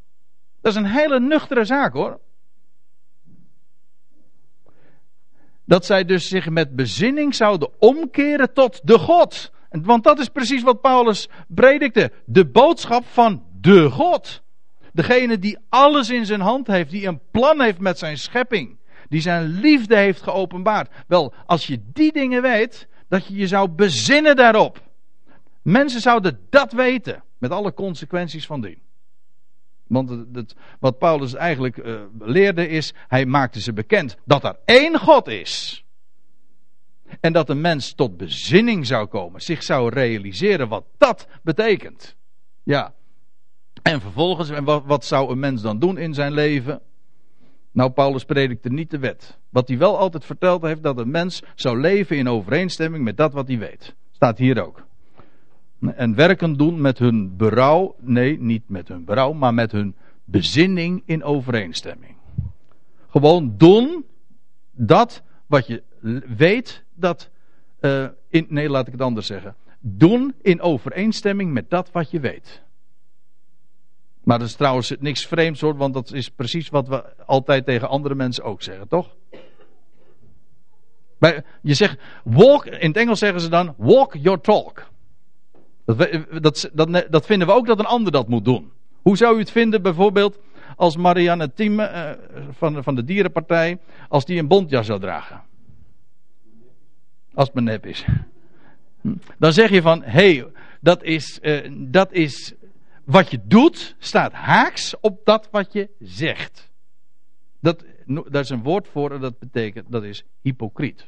[0.61, 2.20] Dat is een hele nuchtere zaak hoor.
[5.68, 9.50] Dat zij dus zich met bezinning zouden omkeren tot de God.
[9.70, 12.12] Want dat is precies wat Paulus predikte.
[12.24, 14.42] De boodschap van de God.
[14.92, 18.78] Degene die alles in zijn hand heeft, die een plan heeft met zijn schepping.
[19.09, 20.92] Die zijn liefde heeft geopenbaard.
[21.07, 24.83] Wel, als je die dingen weet, dat je je zou bezinnen daarop.
[25.62, 28.88] Mensen zouden dat weten, met alle consequenties van dien.
[29.88, 30.24] Want
[30.81, 35.85] wat Paulus eigenlijk uh, leerde is, hij maakte ze bekend dat er één God is.
[37.20, 42.16] En dat een mens tot bezinning zou komen, zich zou realiseren wat dat betekent.
[42.62, 42.94] Ja.
[43.83, 46.81] En vervolgens, en wat, wat zou een mens dan doen in zijn leven?
[47.70, 49.38] Nou, Paulus predikte niet de wet.
[49.48, 53.33] Wat hij wel altijd verteld heeft, dat een mens zou leven in overeenstemming met dat
[53.33, 53.94] wat hij weet.
[54.12, 54.88] Staat hier ook.
[55.80, 57.96] En werken doen met hun berouw.
[57.98, 62.16] Nee, niet met hun berouw, maar met hun bezinning in overeenstemming.
[63.08, 64.04] Gewoon doen
[64.72, 65.82] dat wat je
[66.36, 67.30] weet dat.
[67.80, 69.56] Uh, in, nee, laat ik het anders zeggen.
[69.80, 72.62] Doen in overeenstemming met dat wat je weet.
[74.22, 77.88] Maar dat is trouwens niks vreemds hoor, want dat is precies wat we altijd tegen
[77.88, 79.16] andere mensen ook zeggen, toch?
[81.62, 84.90] Je zegt, walk, in het Engels zeggen ze dan, walk your talk.
[85.96, 88.72] Dat, dat, dat, vinden we ook dat een ander dat moet doen.
[89.03, 90.38] Hoe zou u het vinden bijvoorbeeld
[90.77, 91.90] als Marianne Thieme
[92.35, 95.42] uh, van, van de Dierenpartij, als die een bontjas zou dragen?
[97.35, 98.05] Als het maar nep is.
[99.01, 99.14] Hm?
[99.38, 100.46] Dan zeg je van, hé, hey,
[100.81, 102.55] dat, is, uh, dat is
[103.05, 106.70] wat je doet, staat haaks op dat wat je zegt.
[107.61, 111.07] Dat, daar is een woord voor en dat betekent, dat is hypocriet.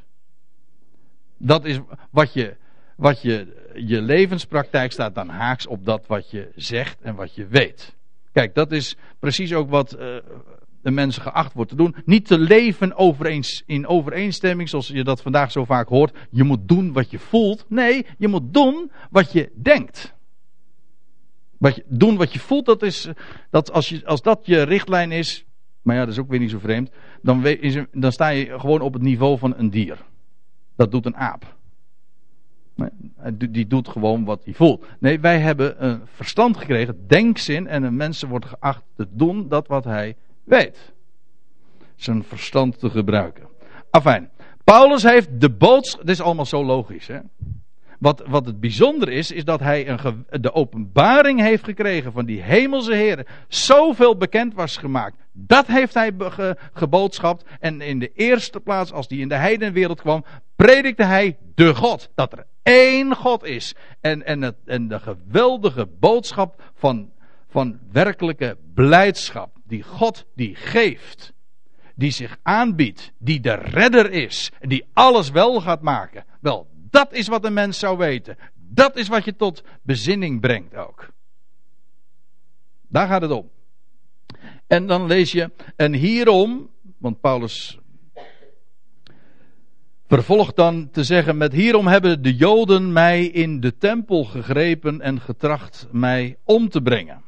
[1.36, 2.56] Dat is wat je,
[3.00, 7.46] wat je, je levenspraktijk staat dan haaks op dat wat je zegt en wat je
[7.46, 7.96] weet.
[8.32, 10.16] Kijk, dat is precies ook wat uh,
[10.82, 11.94] de mensen geacht wordt te doen.
[12.04, 16.16] Niet te leven overeens, in overeenstemming, zoals je dat vandaag zo vaak hoort.
[16.30, 17.64] Je moet doen wat je voelt.
[17.68, 20.14] Nee, je moet doen wat je denkt.
[21.58, 23.08] Wat je, doen wat je voelt, dat is,
[23.50, 25.44] dat als, je, als dat je richtlijn is,
[25.82, 26.90] maar ja, dat is ook weer niet zo vreemd,
[27.22, 29.98] dan, is, dan sta je gewoon op het niveau van een dier.
[30.76, 31.58] Dat doet een aap.
[33.50, 34.86] Die doet gewoon wat hij voelt.
[34.98, 39.66] Nee, wij hebben een verstand gekregen, denkzin, en een mens wordt geacht te doen dat
[39.66, 40.92] wat hij weet.
[41.96, 43.48] Zijn verstand te gebruiken.
[43.90, 44.30] Afijn,
[44.64, 46.00] Paulus heeft de boodschap.
[46.00, 47.18] Dit is allemaal zo logisch, hè?
[48.00, 52.42] Wat, wat het bijzonder is, is dat hij een, de openbaring heeft gekregen van die
[52.42, 53.26] hemelse heren.
[53.48, 55.16] Zoveel bekend was gemaakt.
[55.32, 57.44] Dat heeft hij ge, geboodschapt.
[57.58, 60.24] En in de eerste plaats, als hij in de heidenwereld kwam,
[60.64, 62.10] predikte hij de God.
[62.14, 63.74] Dat er één God is.
[64.00, 67.12] En, en, het, en de geweldige boodschap van,
[67.48, 69.56] van werkelijke blijdschap.
[69.64, 71.32] Die God die geeft.
[71.94, 73.12] Die zich aanbiedt.
[73.18, 74.50] Die de redder is.
[74.60, 76.24] Die alles wel gaat maken.
[76.40, 78.36] Wel, dat is wat een mens zou weten.
[78.54, 81.08] Dat is wat je tot bezinning brengt ook.
[82.88, 83.50] Daar gaat het om.
[84.66, 87.79] En dan lees je, en hierom, want Paulus
[90.10, 95.20] vervolgt dan te zeggen, met hierom hebben de Joden mij in de tempel gegrepen en
[95.20, 97.22] getracht mij om te brengen.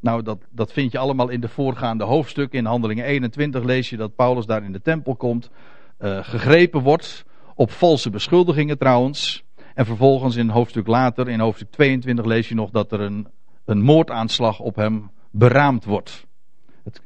[0.00, 2.58] Nou, dat, dat vind je allemaal in de voorgaande hoofdstukken.
[2.58, 5.50] In Handelingen 21 lees je dat Paulus daar in de tempel komt,
[5.98, 9.44] uh, gegrepen wordt op valse beschuldigingen trouwens.
[9.74, 13.28] En vervolgens in een hoofdstuk later, in hoofdstuk 22, lees je nog dat er een,
[13.64, 16.26] een moordaanslag op hem beraamd wordt.
[16.84, 17.02] Het,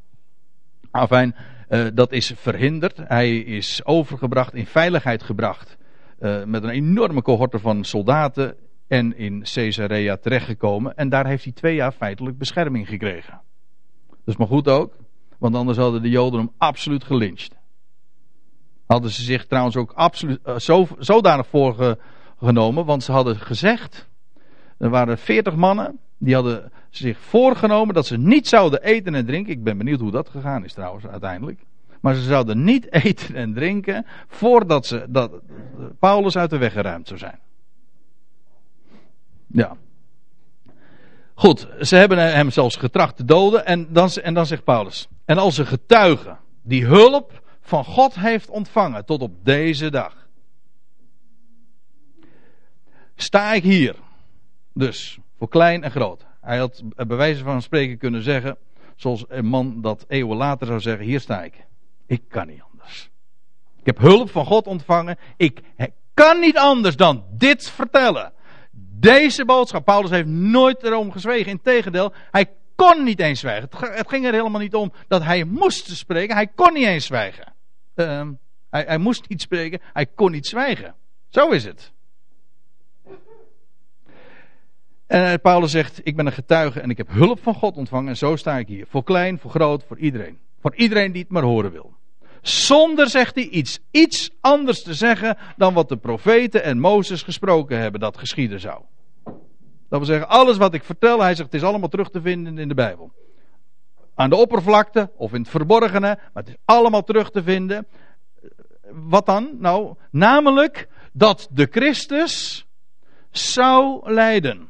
[0.90, 1.34] afijn,
[1.70, 2.96] uh, dat is verhinderd.
[2.96, 5.76] Hij is overgebracht, in veiligheid gebracht.
[6.20, 8.56] Uh, met een enorme cohorte van soldaten.
[8.88, 10.96] En in Caesarea terechtgekomen.
[10.96, 13.40] En daar heeft hij twee jaar feitelijk bescherming gekregen.
[14.08, 14.96] Dat is maar goed ook.
[15.38, 17.54] Want anders hadden de Joden hem absoluut gelyncht.
[18.86, 24.08] Hadden ze zich trouwens ook absoluut uh, zo, zodanig voorgenomen, want ze hadden gezegd,
[24.78, 29.52] er waren veertig mannen, die hadden zich voorgenomen dat ze niet zouden eten en drinken.
[29.52, 31.60] Ik ben benieuwd hoe dat gegaan is trouwens uiteindelijk.
[32.00, 35.32] Maar ze zouden niet eten en drinken voordat ze, dat
[35.98, 37.38] Paulus uit de weg geruimd zou zijn.
[39.46, 39.76] Ja.
[41.34, 45.08] Goed, ze hebben hem zelfs getracht te doden en dan, en dan zegt Paulus.
[45.24, 50.28] En als ze getuigen die hulp van God heeft ontvangen tot op deze dag.
[53.14, 53.96] Sta ik hier,
[54.72, 56.26] dus voor klein en groot.
[56.40, 58.56] Hij had bij wijze van spreken kunnen zeggen,
[58.96, 61.66] zoals een man dat eeuwen later zou zeggen: Hier sta ik.
[62.06, 63.10] Ik kan niet anders.
[63.78, 65.18] Ik heb hulp van God ontvangen.
[65.36, 65.60] Ik
[66.14, 68.32] kan niet anders dan dit vertellen.
[69.00, 69.84] Deze boodschap.
[69.84, 71.50] Paulus heeft nooit erom gezwegen.
[71.50, 73.68] Integendeel, hij kon niet eens zwijgen.
[73.78, 76.36] Het ging er helemaal niet om dat hij moest spreken.
[76.36, 77.52] Hij kon niet eens zwijgen.
[77.94, 78.28] Uh,
[78.70, 80.94] hij, hij moest niet spreken, hij kon niet zwijgen.
[81.28, 81.92] Zo is het.
[85.10, 88.08] En eh, Paulus zegt: Ik ben een getuige en ik heb hulp van God ontvangen.
[88.08, 88.86] En zo sta ik hier.
[88.88, 90.38] Voor klein, voor groot, voor iedereen.
[90.60, 91.94] Voor iedereen die het maar horen wil.
[92.42, 97.78] Zonder, zegt hij, iets, iets anders te zeggen dan wat de profeten en Mozes gesproken
[97.78, 98.82] hebben dat geschieden zou.
[99.88, 102.58] Dat wil zeggen, alles wat ik vertel, hij zegt, het is allemaal terug te vinden
[102.58, 103.12] in de Bijbel
[104.20, 107.86] aan de oppervlakte of in het verborgene, maar het is allemaal terug te vinden.
[108.90, 109.50] Wat dan?
[109.58, 112.66] Nou, namelijk dat de Christus
[113.30, 114.68] zou lijden.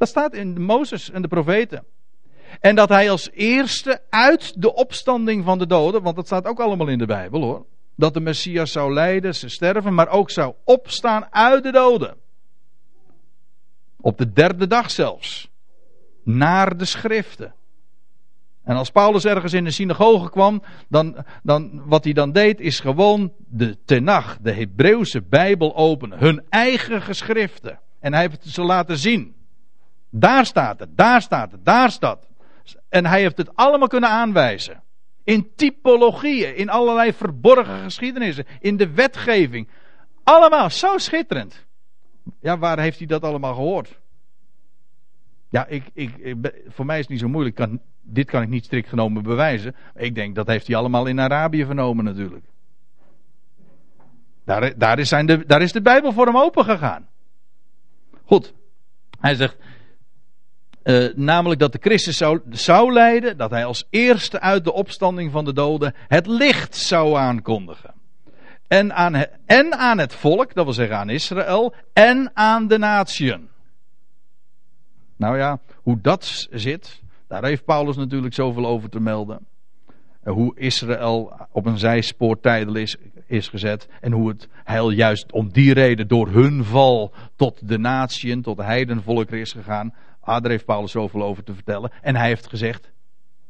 [0.00, 1.84] Dat staat in Mozes en de profeten.
[2.60, 6.60] En dat hij als eerste uit de opstanding van de doden, want dat staat ook
[6.60, 7.66] allemaal in de Bijbel hoor.
[7.96, 12.16] Dat de Messias zou lijden, ze sterven, maar ook zou opstaan uit de doden.
[14.00, 15.50] Op de derde dag zelfs.
[16.22, 17.54] Naar de schriften.
[18.64, 22.80] En als Paulus ergens in de synagoge kwam, dan, dan, wat hij dan deed, is
[22.80, 26.18] gewoon de Tenach, de Hebreeuwse Bijbel openen.
[26.18, 27.80] Hun eigen geschriften.
[27.98, 29.38] En hij heeft ze laten zien.
[30.10, 32.28] Daar staat het, daar staat het, daar staat.
[32.88, 34.82] En hij heeft het allemaal kunnen aanwijzen.
[35.24, 39.68] In typologieën, in allerlei verborgen geschiedenissen, in de wetgeving.
[40.24, 41.66] Allemaal zo schitterend.
[42.40, 43.98] Ja, waar heeft hij dat allemaal gehoord?
[45.48, 46.36] Ja, ik, ik,
[46.68, 47.56] voor mij is het niet zo moeilijk.
[47.56, 49.76] Kan, dit kan ik niet strikt genomen bewijzen.
[49.94, 52.44] Ik denk dat heeft hij allemaal in Arabië vernomen natuurlijk.
[54.44, 57.08] Daar, daar, is, zijn de, daar is de Bijbel voor hem open gegaan.
[58.24, 58.54] Goed.
[59.20, 59.56] Hij zegt,
[60.84, 65.32] uh, namelijk dat de Christus zou, zou leiden, dat hij als eerste uit de opstanding
[65.32, 67.94] van de doden het licht zou aankondigen.
[68.68, 69.14] En aan,
[69.46, 73.48] en aan het volk, dat wil zeggen aan Israël, en aan de natieën.
[75.16, 79.46] Nou ja, hoe dat zit, daar heeft Paulus natuurlijk zoveel over te melden.
[80.24, 83.88] Hoe Israël op een zijspoor tijdelijk is, is gezet.
[84.00, 88.56] En hoe het heil juist om die reden door hun val tot de natieën, tot
[88.56, 89.94] de heidenvolk is gegaan.
[90.20, 91.92] Ah, daar heeft Paulus zoveel over te vertellen.
[92.02, 92.90] En hij heeft gezegd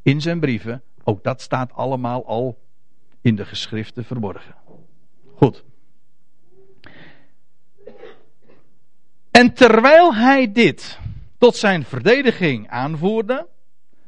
[0.03, 2.59] in zijn brieven, ook dat staat allemaal al
[3.21, 4.55] in de geschriften verborgen.
[5.35, 5.65] Goed.
[9.31, 10.99] En terwijl hij dit
[11.39, 13.47] tot zijn verdediging aanvoerde,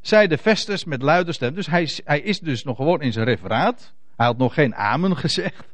[0.01, 1.55] zei de Festus met luider stem.
[1.55, 3.93] Dus hij, hij is dus nog gewoon in zijn referaat.
[4.17, 5.71] Hij had nog geen amen gezegd.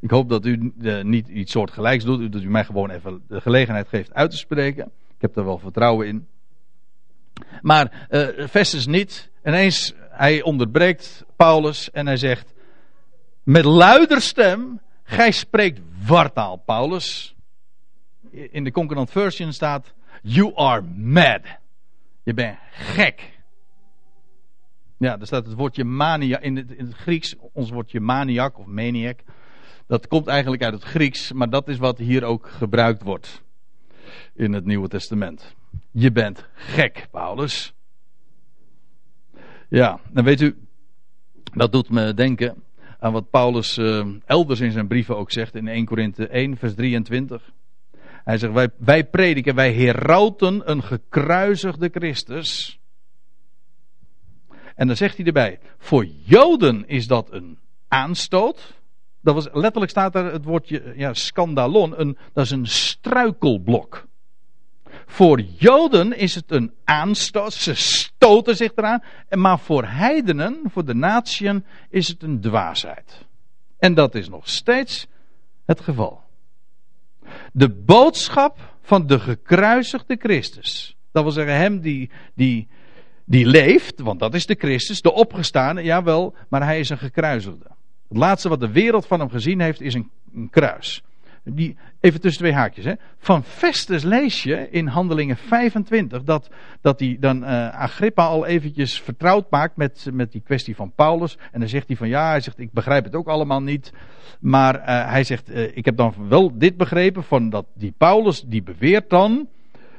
[0.00, 2.32] Ik hoop dat u uh, niet iets soortgelijks doet.
[2.32, 4.92] Dat u mij gewoon even de gelegenheid geeft uit te spreken.
[5.26, 6.26] Heb er wel vertrouwen in.
[7.62, 9.30] Maar uh, Festus niet.
[9.44, 12.54] Ineens, hij onderbreekt Paulus en hij zegt
[13.42, 17.34] met luider stem: Gij spreekt wartaal, Paulus.
[18.30, 21.40] In de Concordant Version staat: You are mad.
[22.22, 23.40] Je bent gek.
[24.96, 28.66] Ja, daar staat het woordje mania in het, in het Grieks, ons woordje maniak of
[28.66, 29.18] maniac.
[29.86, 33.44] Dat komt eigenlijk uit het Grieks, maar dat is wat hier ook gebruikt wordt
[34.34, 35.54] in het Nieuwe Testament.
[35.90, 37.74] Je bent gek, Paulus.
[39.68, 40.56] Ja, dan weet u,
[41.54, 42.62] dat doet me denken
[42.98, 46.74] aan wat Paulus uh, elders in zijn brieven ook zegt in 1 Korinthe 1, vers
[46.74, 47.52] 23.
[48.24, 52.78] Hij zegt, wij, wij prediken, wij herauten een gekruisigde Christus.
[54.74, 58.75] En dan zegt hij erbij, voor Joden is dat een aanstoot.
[59.26, 64.06] Dat was, letterlijk staat er het woordje ja, scandalon, een, dat is een struikelblok.
[65.06, 69.02] Voor Joden is het een aanstoot, ze stoten zich eraan.
[69.30, 73.26] Maar voor heidenen, voor de natieën, is het een dwaasheid.
[73.78, 75.06] En dat is nog steeds
[75.64, 76.22] het geval.
[77.52, 80.96] De boodschap van de gekruisigde Christus.
[81.12, 82.68] Dat wil zeggen, hem die, die,
[83.24, 87.75] die leeft, want dat is de Christus, de opgestane, jawel, maar hij is een gekruisigde.
[88.08, 90.10] Het laatste wat de wereld van hem gezien heeft is een,
[90.50, 91.02] kruis.
[91.44, 92.84] Die, even tussen twee haakjes.
[92.84, 92.92] Hè.
[93.18, 99.00] Van Festus lees je in Handelingen 25 dat, dat hij dan uh, Agrippa al eventjes
[99.00, 101.38] vertrouwd maakt met, met die kwestie van Paulus.
[101.52, 103.92] En dan zegt hij van ja, hij zegt ik begrijp het ook allemaal niet.
[104.40, 108.42] Maar uh, hij zegt uh, ik heb dan wel dit begrepen van dat die Paulus
[108.46, 109.48] die beweert dan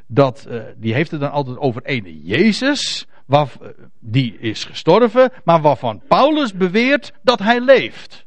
[0.07, 3.07] dat die heeft het dan altijd over ene Jezus.
[3.25, 3.51] Waar,
[3.99, 8.25] die is gestorven, maar waarvan Paulus beweert dat hij leeft.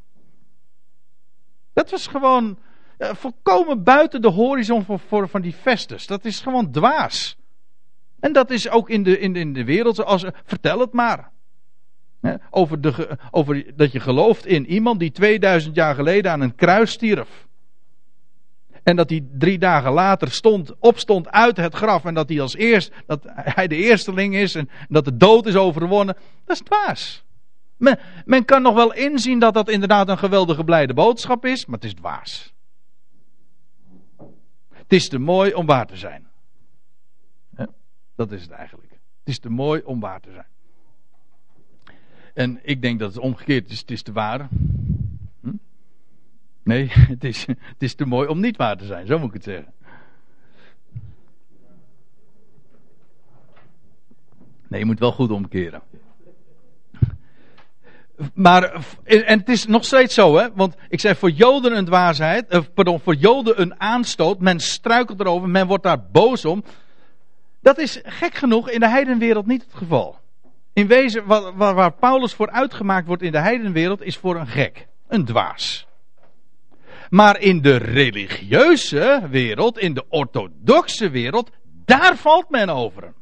[1.72, 2.58] Dat was gewoon
[2.98, 6.06] uh, volkomen buiten de horizon van, van die Festus.
[6.06, 7.36] Dat is gewoon dwaas.
[8.20, 10.24] En dat is ook in de, in in de wereld zoals.
[10.44, 11.30] Vertel het maar.
[12.50, 16.90] over, de, over dat je gelooft in iemand die 2000 jaar geleden aan een kruis
[16.90, 17.48] stierf.
[18.90, 22.04] En dat hij drie dagen later stond, opstond uit het graf.
[22.04, 24.54] En dat hij als eerst, dat hij de eersteling is.
[24.54, 26.16] En dat de dood is overwonnen.
[26.44, 27.24] Dat is dwaas.
[27.76, 31.66] Men, men kan nog wel inzien dat dat inderdaad een geweldige blijde boodschap is.
[31.66, 32.52] Maar het is dwaas.
[34.72, 36.26] Het is te mooi om waar te zijn.
[38.16, 38.90] Dat is het eigenlijk.
[38.90, 40.48] Het is te mooi om waar te zijn.
[42.34, 43.80] En ik denk dat het omgekeerd is.
[43.80, 44.48] Het is te waar.
[46.70, 49.06] Nee, het is, het is te mooi om niet waar te zijn.
[49.06, 49.72] Zo moet ik het zeggen.
[54.68, 55.82] Nee, je moet wel goed omkeren
[58.34, 58.72] maar,
[59.04, 60.48] en het is nog steeds zo, hè?
[60.54, 64.40] Want ik zeg voor Joden een dwaasheid, eh, pardon, voor Joden een aanstoot.
[64.40, 66.64] Men struikelt erover, men wordt daar boos om.
[67.60, 70.18] Dat is gek genoeg in de heidenwereld niet het geval.
[70.72, 74.86] In wezen, waar, waar Paulus voor uitgemaakt wordt in de heidenwereld, is voor een gek,
[75.08, 75.86] een dwaas.
[77.10, 81.50] Maar in de religieuze wereld, in de orthodoxe wereld,
[81.84, 83.14] daar valt men over.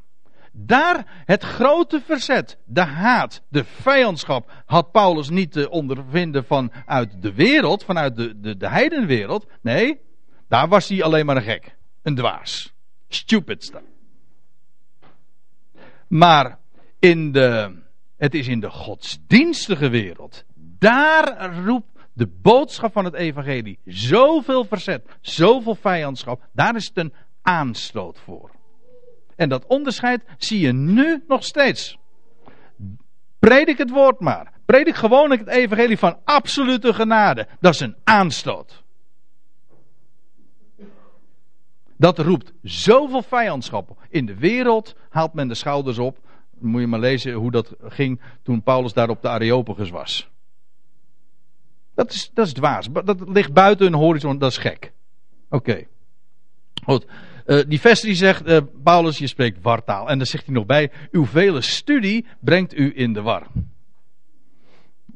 [0.53, 7.35] Daar het grote verzet, de haat, de vijandschap had Paulus niet te ondervinden vanuit de
[7.35, 9.47] wereld, vanuit de, de, de heidenwereld.
[9.63, 10.01] Nee,
[10.49, 11.77] daar was hij alleen maar een gek.
[12.03, 12.73] Een dwaas.
[13.09, 13.73] Stupid.
[16.09, 16.59] Maar
[16.99, 17.79] in de,
[18.17, 20.45] het is in de godsdienstige wereld.
[20.79, 26.49] Daar roept de boodschap van het evangelie zoveel verzet, zoveel vijandschap.
[26.53, 27.13] Daar is het een
[27.43, 28.51] aanstoot voor.
[29.37, 31.99] En dat onderscheid zie je nu nog steeds.
[33.39, 34.53] Predik het woord maar.
[34.65, 37.49] Predik gewoonlijk het evangelie van absolute genade.
[37.61, 38.83] Dat is een aanstoot.
[41.97, 43.97] Dat roept zoveel vijandschap.
[44.09, 46.19] In de wereld haalt men de schouders op.
[46.59, 50.31] Moet je maar lezen hoe dat ging toen Paulus daar op de Areopagus was.
[51.99, 52.89] Dat is, dat is dwaas.
[53.05, 54.39] Dat ligt buiten hun horizon.
[54.39, 54.93] Dat is gek.
[55.49, 55.87] Oké.
[56.85, 57.07] Goed.
[57.47, 60.09] Uh, die vers die zegt, uh, Paulus, je spreekt wartaal.
[60.09, 63.47] En dan zegt hij nog bij, uw vele studie brengt u in de war.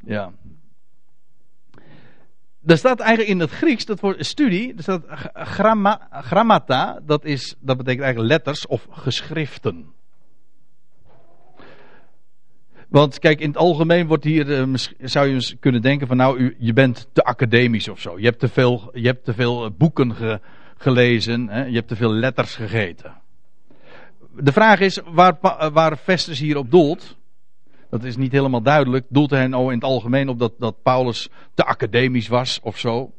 [0.05, 0.33] Ja.
[2.65, 5.05] Er staat eigenlijk in het Grieks, dat woord studie, er staat
[5.35, 9.93] gramma, grammata, dat, is, dat betekent eigenlijk letters of geschriften.
[12.93, 16.39] Want kijk, in het algemeen wordt hier, uh, zou je eens kunnen denken van nou,
[16.39, 18.19] u, je bent te academisch of zo.
[18.19, 20.41] Je hebt te veel, je hebt te veel boeken ge,
[20.77, 21.49] gelezen.
[21.49, 21.65] Hè?
[21.65, 23.15] Je hebt te veel letters gegeten.
[24.35, 25.39] De vraag is waar,
[25.73, 27.17] waar Festus hier op doelt.
[27.91, 29.07] Dat is niet helemaal duidelijk.
[29.09, 33.13] Doelt hij nou in het algemeen op dat, dat Paulus te academisch was of zo?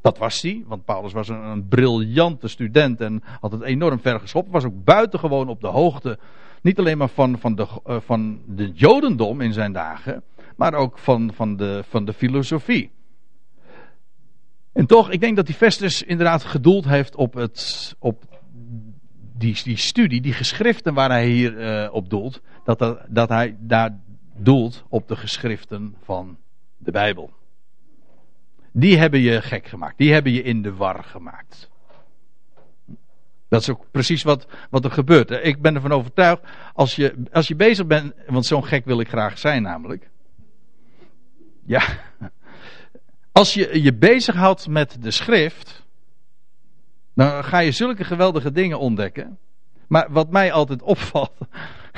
[0.00, 4.20] Dat was hij, want Paulus was een, een briljante student en had het enorm ver
[4.20, 4.50] geschopt.
[4.50, 6.18] Was ook buitengewoon op de hoogte.
[6.64, 10.22] Niet alleen maar van, van, de, uh, van de Jodendom in zijn dagen,
[10.56, 12.90] maar ook van, van, de, van de filosofie.
[14.72, 18.24] En toch, ik denk dat die Festus inderdaad gedoeld heeft op, het, op
[19.36, 22.40] die, die studie, die geschriften waar hij hier uh, op doelt.
[22.64, 23.98] Dat, dat, dat hij daar
[24.36, 26.36] doelt op de geschriften van
[26.76, 27.30] de Bijbel.
[28.72, 29.98] Die hebben je gek gemaakt.
[29.98, 31.70] Die hebben je in de war gemaakt.
[33.48, 35.30] Dat is ook precies wat, wat er gebeurt.
[35.30, 36.42] Ik ben ervan overtuigd,
[36.72, 40.10] als je, als je bezig bent, want zo'n gek wil ik graag zijn namelijk.
[41.66, 41.82] Ja,
[43.32, 45.82] als je je bezighoudt met de schrift,
[47.14, 49.38] dan ga je zulke geweldige dingen ontdekken.
[49.88, 51.38] Maar wat mij altijd opvalt,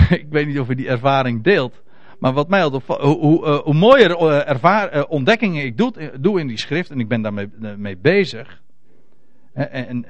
[0.08, 1.82] ik weet niet of je die ervaring deelt,
[2.18, 4.16] maar wat mij altijd opvalt, hoe, hoe, uh, hoe mooier
[4.46, 8.62] ervaar, uh, ontdekkingen ik doe, doe, in die schrift, en ik ben daarmee mee bezig.
[9.52, 10.06] En,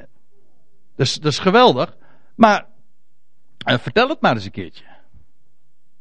[0.97, 1.97] dus, dat is geweldig.
[2.35, 2.67] Maar
[3.65, 4.85] vertel het maar eens een keertje.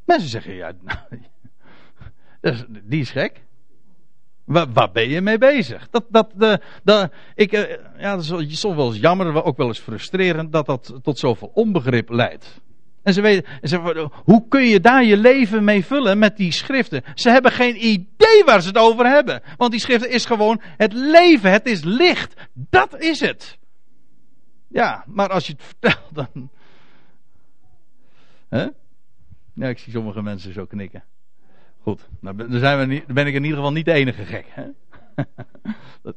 [0.06, 3.43] Mensen zeggen, ja, nou, die is gek.
[4.46, 5.88] Waar, ben je mee bezig?
[5.89, 9.68] Dat, dat, de, de, ik, eh, ja, dat is soms wel eens jammer, ook wel
[9.68, 12.62] eens frustrerend, dat dat tot zoveel onbegrip leidt.
[13.04, 16.52] En ze weten, en ze, hoe kun je daar je leven mee vullen met die
[16.52, 17.04] schriften?
[17.14, 19.41] Ze hebben geen idee waar ze het over hebben.
[19.58, 22.34] Want die schriften is gewoon het leven, het is licht.
[22.54, 23.58] Dat is het.
[24.68, 26.49] Ja, maar als je het vertelt, dan.
[28.49, 28.68] Hè?
[29.53, 31.03] Ja, ik zie sommige mensen zo knikken.
[31.82, 34.45] Goed, nou, dan, zijn we niet, ben ik in ieder geval niet de enige gek.
[34.49, 34.66] Hè?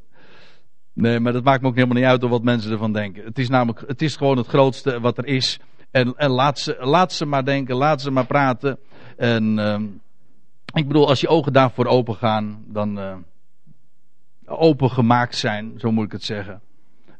[0.93, 3.23] nee, maar dat maakt me ook helemaal niet uit wat mensen ervan denken.
[3.23, 5.59] Het is namelijk, het is gewoon het grootste wat er is.
[5.91, 8.79] En, en laat, ze, laat ze maar denken, laat ze maar praten.
[9.17, 9.79] En uh,
[10.73, 13.15] ik bedoel, als je ogen daarvoor open gaan, dan uh,
[14.45, 16.61] open gemaakt zijn, zo moet ik het zeggen.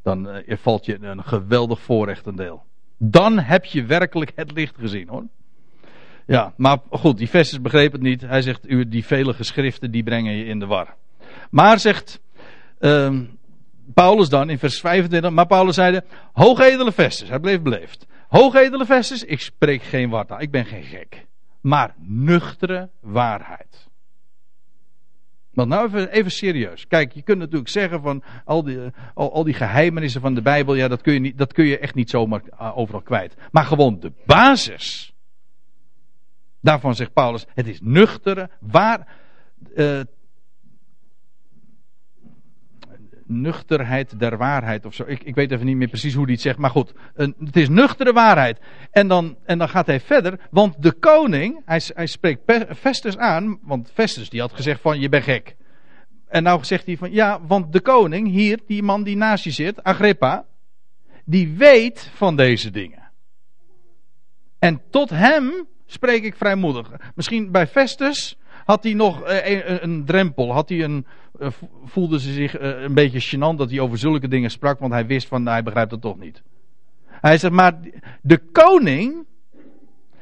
[0.03, 2.63] Dan uh, valt je een geweldig voorrecht een deel.
[2.97, 5.23] Dan heb je werkelijk het licht gezien hoor.
[6.25, 8.21] Ja, maar goed, die Festus begreep het niet.
[8.21, 10.95] Hij zegt, u, die vele geschriften die brengen je in de war.
[11.49, 12.21] Maar zegt
[12.79, 13.19] uh,
[13.93, 18.05] Paulus dan in vers 25, maar Paulus zeide, hoogedele Festus, hij bleef beleefd.
[18.27, 21.25] Hoogedele Festus, ik spreek geen wartaal, ik ben geen gek.
[21.61, 23.88] Maar nuchtere waarheid.
[25.67, 26.87] Nou even, even serieus.
[26.87, 28.79] Kijk, je kunt natuurlijk zeggen van al die,
[29.13, 31.95] al, die geheimenissen van de Bijbel, ja, dat kun, je niet, dat kun je echt
[31.95, 33.35] niet zomaar uh, overal kwijt.
[33.51, 35.13] Maar gewoon de basis
[36.61, 39.07] Daarvan zegt Paulus, het is nuchtere, waar,
[39.75, 39.99] uh,
[43.29, 45.03] nuchterheid der waarheid of zo.
[45.07, 46.93] Ik, ik weet even niet meer precies hoe hij het zegt, maar goed.
[47.13, 48.59] Een, het is nuchtere waarheid.
[48.91, 52.41] En dan, en dan gaat hij verder, want de koning, hij, hij spreekt
[52.77, 55.55] Festus aan, want Festus die had gezegd van je bent gek.
[56.27, 59.51] En nou zegt hij van ja, want de koning, hier, die man die naast je
[59.51, 60.45] zit, Agrippa,
[61.25, 63.11] die weet van deze dingen.
[64.59, 66.91] En tot hem spreek ik vrijmoedig.
[67.15, 68.37] Misschien bij Festus
[68.69, 70.53] had hij nog eh, een, een, drempel.
[70.53, 71.05] Had hij een,
[71.39, 71.47] uh,
[71.83, 75.05] voelde ze zich uh, een beetje gênant dat hij over zulke dingen sprak, want hij
[75.05, 76.41] wist van, nou, hij begrijpt het toch niet.
[77.05, 77.79] Hij zegt, maar
[78.21, 79.25] de koning,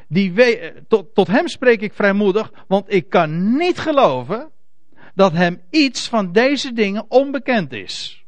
[0.08, 0.34] die
[0.88, 4.50] tot, tot hem spreek ik vrijmoedig, want ik kan niet geloven
[5.16, 8.26] dat hem iets van deze dingen onbekend is.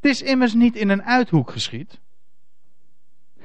[0.00, 2.00] Het is immers niet in een uithoek geschied.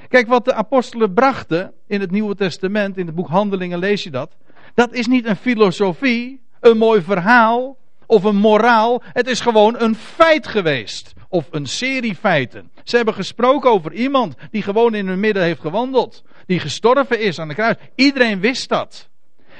[0.08, 4.12] Kijk, wat de apostelen brachten in het Nieuwe Testament, in het boek Handelingen lees je
[4.12, 4.36] dat.
[4.76, 9.02] Dat is niet een filosofie, een mooi verhaal of een moraal.
[9.06, 11.14] Het is gewoon een feit geweest.
[11.30, 12.72] Of een serie feiten.
[12.84, 16.24] Ze hebben gesproken over iemand die gewoon in hun midden heeft gewandeld.
[16.46, 17.76] Die gestorven is aan de kruis.
[17.96, 19.10] Iedereen wist dat.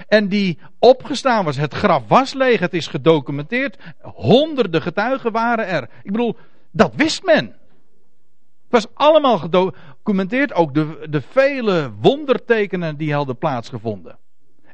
[0.08, 1.58] En die opgestaan was.
[1.58, 2.60] Het graf was leeg.
[2.60, 3.78] Het is gedocumenteerd.
[4.02, 5.84] Honderden getuigen waren er.
[6.04, 6.38] Ik bedoel,
[6.72, 7.46] dat wist men.
[7.46, 10.54] Het was allemaal gedocumenteerd.
[10.54, 14.18] Ook de, de vele wondertekenen die hadden plaatsgevonden.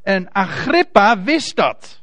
[0.02, 2.02] En Agrippa wist dat.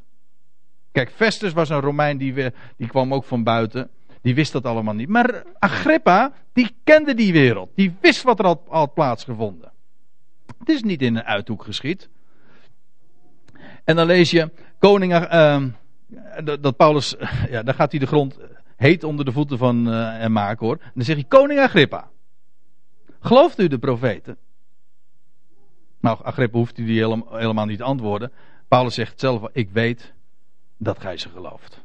[0.91, 2.34] Kijk, Festus was een Romein die,
[2.78, 3.89] die kwam ook van buiten.
[4.22, 5.10] Die wist dat allemaal niet.
[5.10, 7.70] Maar Agrippa, die kende die wereld.
[7.76, 9.72] Die wist wat er had, had plaatsgevonden.
[10.60, 12.10] Het is niet in een uithoek geschied.
[13.84, 15.64] En dan lees je, koning, uh,
[16.60, 17.16] dat Paulus,
[17.50, 18.38] ja, dan gaat hij de grond
[18.76, 20.78] heet onder de voeten van uh, maken hoor.
[20.82, 22.10] En dan zeg je, koning Agrippa,
[23.20, 24.38] gelooft u de profeten?
[26.00, 28.32] Nou, Agrippa hoeft die helemaal, helemaal niet te antwoorden.
[28.68, 30.14] Paulus zegt zelf, ik weet
[30.78, 31.82] dat gij ze gelooft.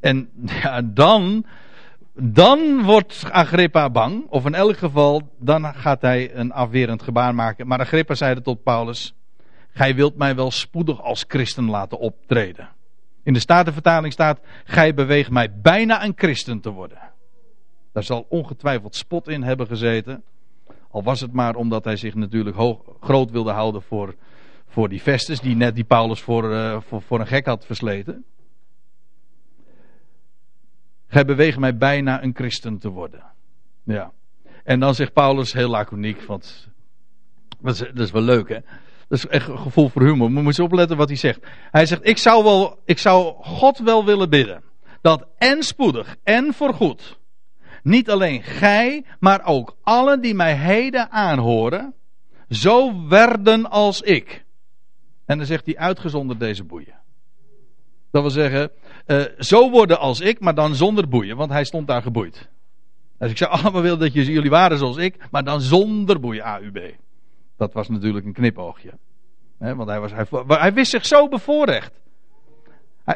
[0.00, 0.30] En
[0.62, 1.44] ja, dan,
[2.14, 7.66] dan wordt Agrippa bang, of in elk geval, dan gaat hij een afwerend gebaar maken.
[7.66, 9.14] Maar Agrippa zeide tot Paulus,
[9.70, 12.68] gij wilt mij wel spoedig als christen laten optreden.
[13.22, 16.98] In de Statenvertaling staat, gij beweegt mij bijna een christen te worden.
[17.92, 20.22] Daar zal ongetwijfeld spot in hebben gezeten.
[20.90, 24.14] Al was het maar omdat hij zich natuurlijk hoog, groot wilde houden voor,
[24.66, 28.24] voor die Festus, die net die Paulus voor, uh, voor, voor een gek had versleten.
[31.06, 33.22] Gij beweegt mij bijna een christen te worden.
[33.82, 34.12] Ja.
[34.64, 36.68] En dan zegt Paulus heel laconiek, want
[37.60, 38.58] dat is, dat is wel leuk hè.
[39.08, 40.32] Dat is echt een gevoel voor humor.
[40.32, 41.40] Maar moet je opletten wat hij zegt.
[41.70, 44.62] Hij zegt, ik zou, wel, ik zou God wel willen bidden.
[45.00, 47.19] Dat en spoedig en voorgoed.
[47.82, 51.94] Niet alleen gij, maar ook allen die mij heden aanhoren.
[52.48, 54.44] Zo werden als ik.
[55.24, 56.94] En dan zegt hij uitgezonderd deze boeien.
[58.10, 58.70] Dat wil zeggen,
[59.06, 62.48] uh, zo worden als ik, maar dan zonder boeien, want hij stond daar geboeid.
[63.18, 66.94] Dus ik zou allemaal willen dat jullie waren zoals ik, maar dan zonder boeien, AUB.
[67.56, 68.92] Dat was natuurlijk een knipoogje.
[69.58, 70.12] Want hij, was,
[70.46, 72.00] hij, wist zich zo bevoorrecht.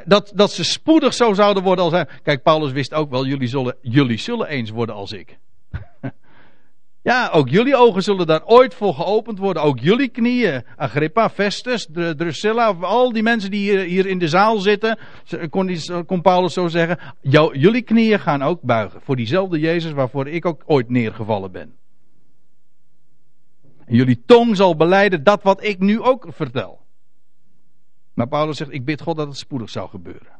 [0.04, 2.08] Dat, dat ze spoedig zo zouden worden als hij.
[2.22, 5.38] Kijk, Paulus wist ook wel, jullie zullen, jullie zullen eens worden als ik.
[7.04, 9.62] Ja, ook jullie ogen zullen daar ooit voor geopend worden.
[9.62, 10.64] Ook jullie knieën.
[10.76, 14.98] Agrippa, Festus, Drusilla, al die mensen die hier, in de zaal zitten.
[15.50, 15.76] Kon,
[16.06, 16.98] kon Paulus zo zeggen.
[17.52, 19.00] Jullie knieën gaan ook buigen.
[19.00, 21.74] Voor diezelfde Jezus waarvoor ik ook ooit neergevallen ben.
[23.86, 26.83] En jullie tong zal beleiden dat wat ik nu ook vertel.
[28.14, 30.32] Maar Paulus zegt, ik bid God dat het spoedig zou gebeuren.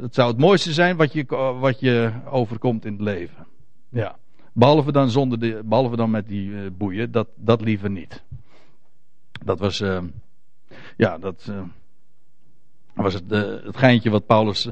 [0.00, 1.24] Dat zou het mooiste zijn wat je,
[1.60, 3.46] wat je overkomt in het leven.
[3.88, 4.18] Ja.
[4.52, 8.22] Behalve dan, zonder de, behalve dan met die uh, boeien, dat, dat liever niet.
[9.44, 10.02] Dat was, uh,
[10.96, 11.62] ja, dat uh,
[12.94, 13.30] was het,
[13.64, 14.68] het geintje wat Paulus,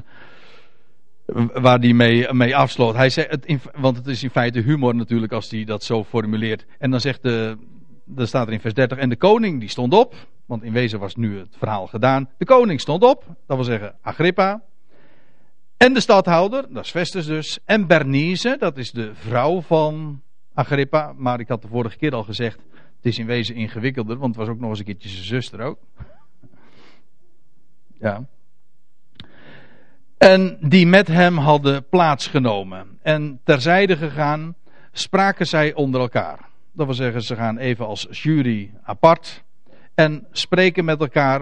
[1.53, 2.95] waar die mee, mee afsloot.
[2.95, 6.65] Hij zei, het want het is in feite humor natuurlijk als hij dat zo formuleert.
[6.77, 7.57] En dan zegt de,
[8.05, 10.15] dan staat er in vers 30, en de koning die stond op,
[10.49, 12.29] want in wezen was nu het verhaal gedaan.
[12.37, 14.61] De koning stond op, dat wil zeggen Agrippa,
[15.77, 17.59] en de stadhouder, dat is Festus dus.
[17.65, 20.21] En Bernice, dat is de vrouw van
[20.53, 21.13] Agrippa.
[21.17, 24.45] Maar ik had de vorige keer al gezegd, het is in wezen ingewikkelder, want het
[24.45, 25.79] was ook nog eens een keertje zijn zuster ook.
[27.99, 28.25] Ja.
[30.17, 32.99] En die met hem hadden plaatsgenomen.
[33.01, 34.55] En terzijde gegaan,
[34.91, 36.39] spraken zij onder elkaar.
[36.71, 39.43] Dat wil zeggen, ze gaan even als jury apart.
[39.99, 41.41] En spreken met elkaar.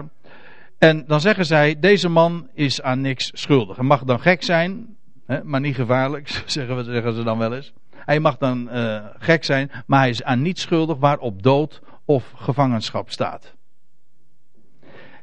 [0.78, 3.76] En dan zeggen zij, deze man is aan niks schuldig.
[3.76, 4.96] Hij mag dan gek zijn,
[5.26, 7.72] hè, maar niet gevaarlijk, zeggen, we, zeggen ze dan wel eens.
[7.92, 12.32] Hij mag dan uh, gek zijn, maar hij is aan niets schuldig waarop dood of
[12.36, 13.54] gevangenschap staat.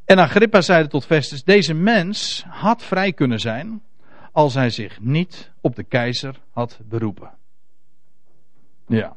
[0.06, 3.82] En Agrippa zeide tot Festus, deze mens had vrij kunnen zijn
[4.32, 7.32] als hij zich niet op de keizer had beroepen.
[8.88, 9.16] Ja.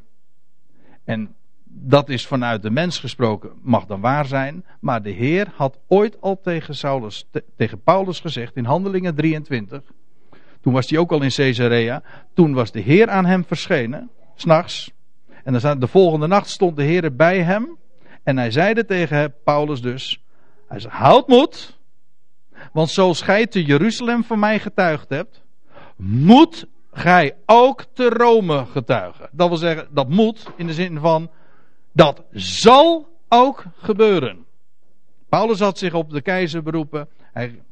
[1.05, 1.37] En
[1.81, 4.65] dat is vanuit de mens gesproken, mag dan waar zijn.
[4.81, 9.83] Maar de Heer had ooit al tegen, Saulus, tegen Paulus gezegd in Handelingen 23.
[10.61, 12.03] Toen was hij ook al in Caesarea.
[12.35, 14.93] Toen was de Heer aan hem verschenen, s'nachts.
[15.45, 17.77] En staat, de volgende nacht stond de Heer bij hem.
[18.23, 20.23] En hij zeide tegen Paulus dus:
[20.69, 21.79] Hij zei, houd moed.
[22.73, 25.45] Want zoals gij te Jeruzalem van mij getuigd hebt,
[25.97, 29.29] moet gij ook te Rome getuigen.
[29.33, 31.31] Dat wil zeggen, dat moet in de zin van
[31.93, 34.47] dat zal ook gebeuren.
[35.29, 37.09] Paulus had zich op de keizer beroepen.
[37.33, 37.63] Hij,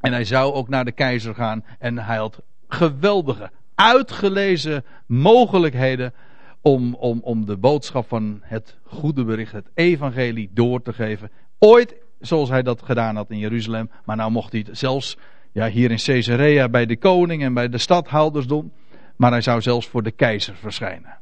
[0.00, 1.64] en hij zou ook naar de keizer gaan.
[1.78, 6.12] En hij had geweldige, uitgelezen mogelijkheden
[6.60, 11.30] om, om, om de boodschap van het goede bericht, het evangelie door te geven.
[11.58, 15.16] Ooit zoals hij dat gedaan had in Jeruzalem, maar nou mocht hij het zelfs
[15.52, 18.72] ja, hier in Caesarea bij de koning en bij de stadhouders doen.
[19.16, 21.19] Maar hij zou zelfs voor de keizer verschijnen.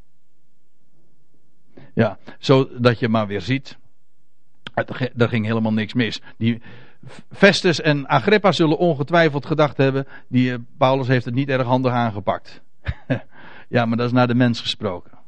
[1.99, 3.79] Ja, zodat je maar weer ziet.
[5.17, 6.21] Er ging helemaal niks mis.
[6.37, 6.63] Die
[7.31, 10.07] Festus en Agrippa zullen ongetwijfeld gedacht hebben.
[10.29, 12.63] Die eh, Paulus heeft het niet erg handig aangepakt.
[13.69, 15.19] ja, maar dat is naar de mens gesproken.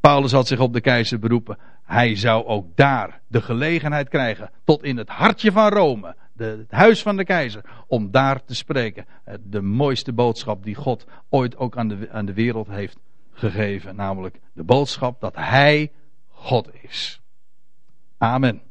[0.00, 1.58] Paulus had zich op de keizer beroepen.
[1.82, 4.50] Hij zou ook daar de gelegenheid krijgen.
[4.64, 6.14] Tot in het hartje van Rome.
[6.32, 7.64] De, het huis van de keizer.
[7.86, 9.06] Om daar te spreken.
[9.42, 12.98] De mooiste boodschap die God ooit ook aan de, aan de wereld heeft
[13.34, 13.96] gegeven.
[13.96, 15.92] Namelijk de boodschap dat Hij
[16.28, 17.20] God is.
[18.18, 18.62] Amen.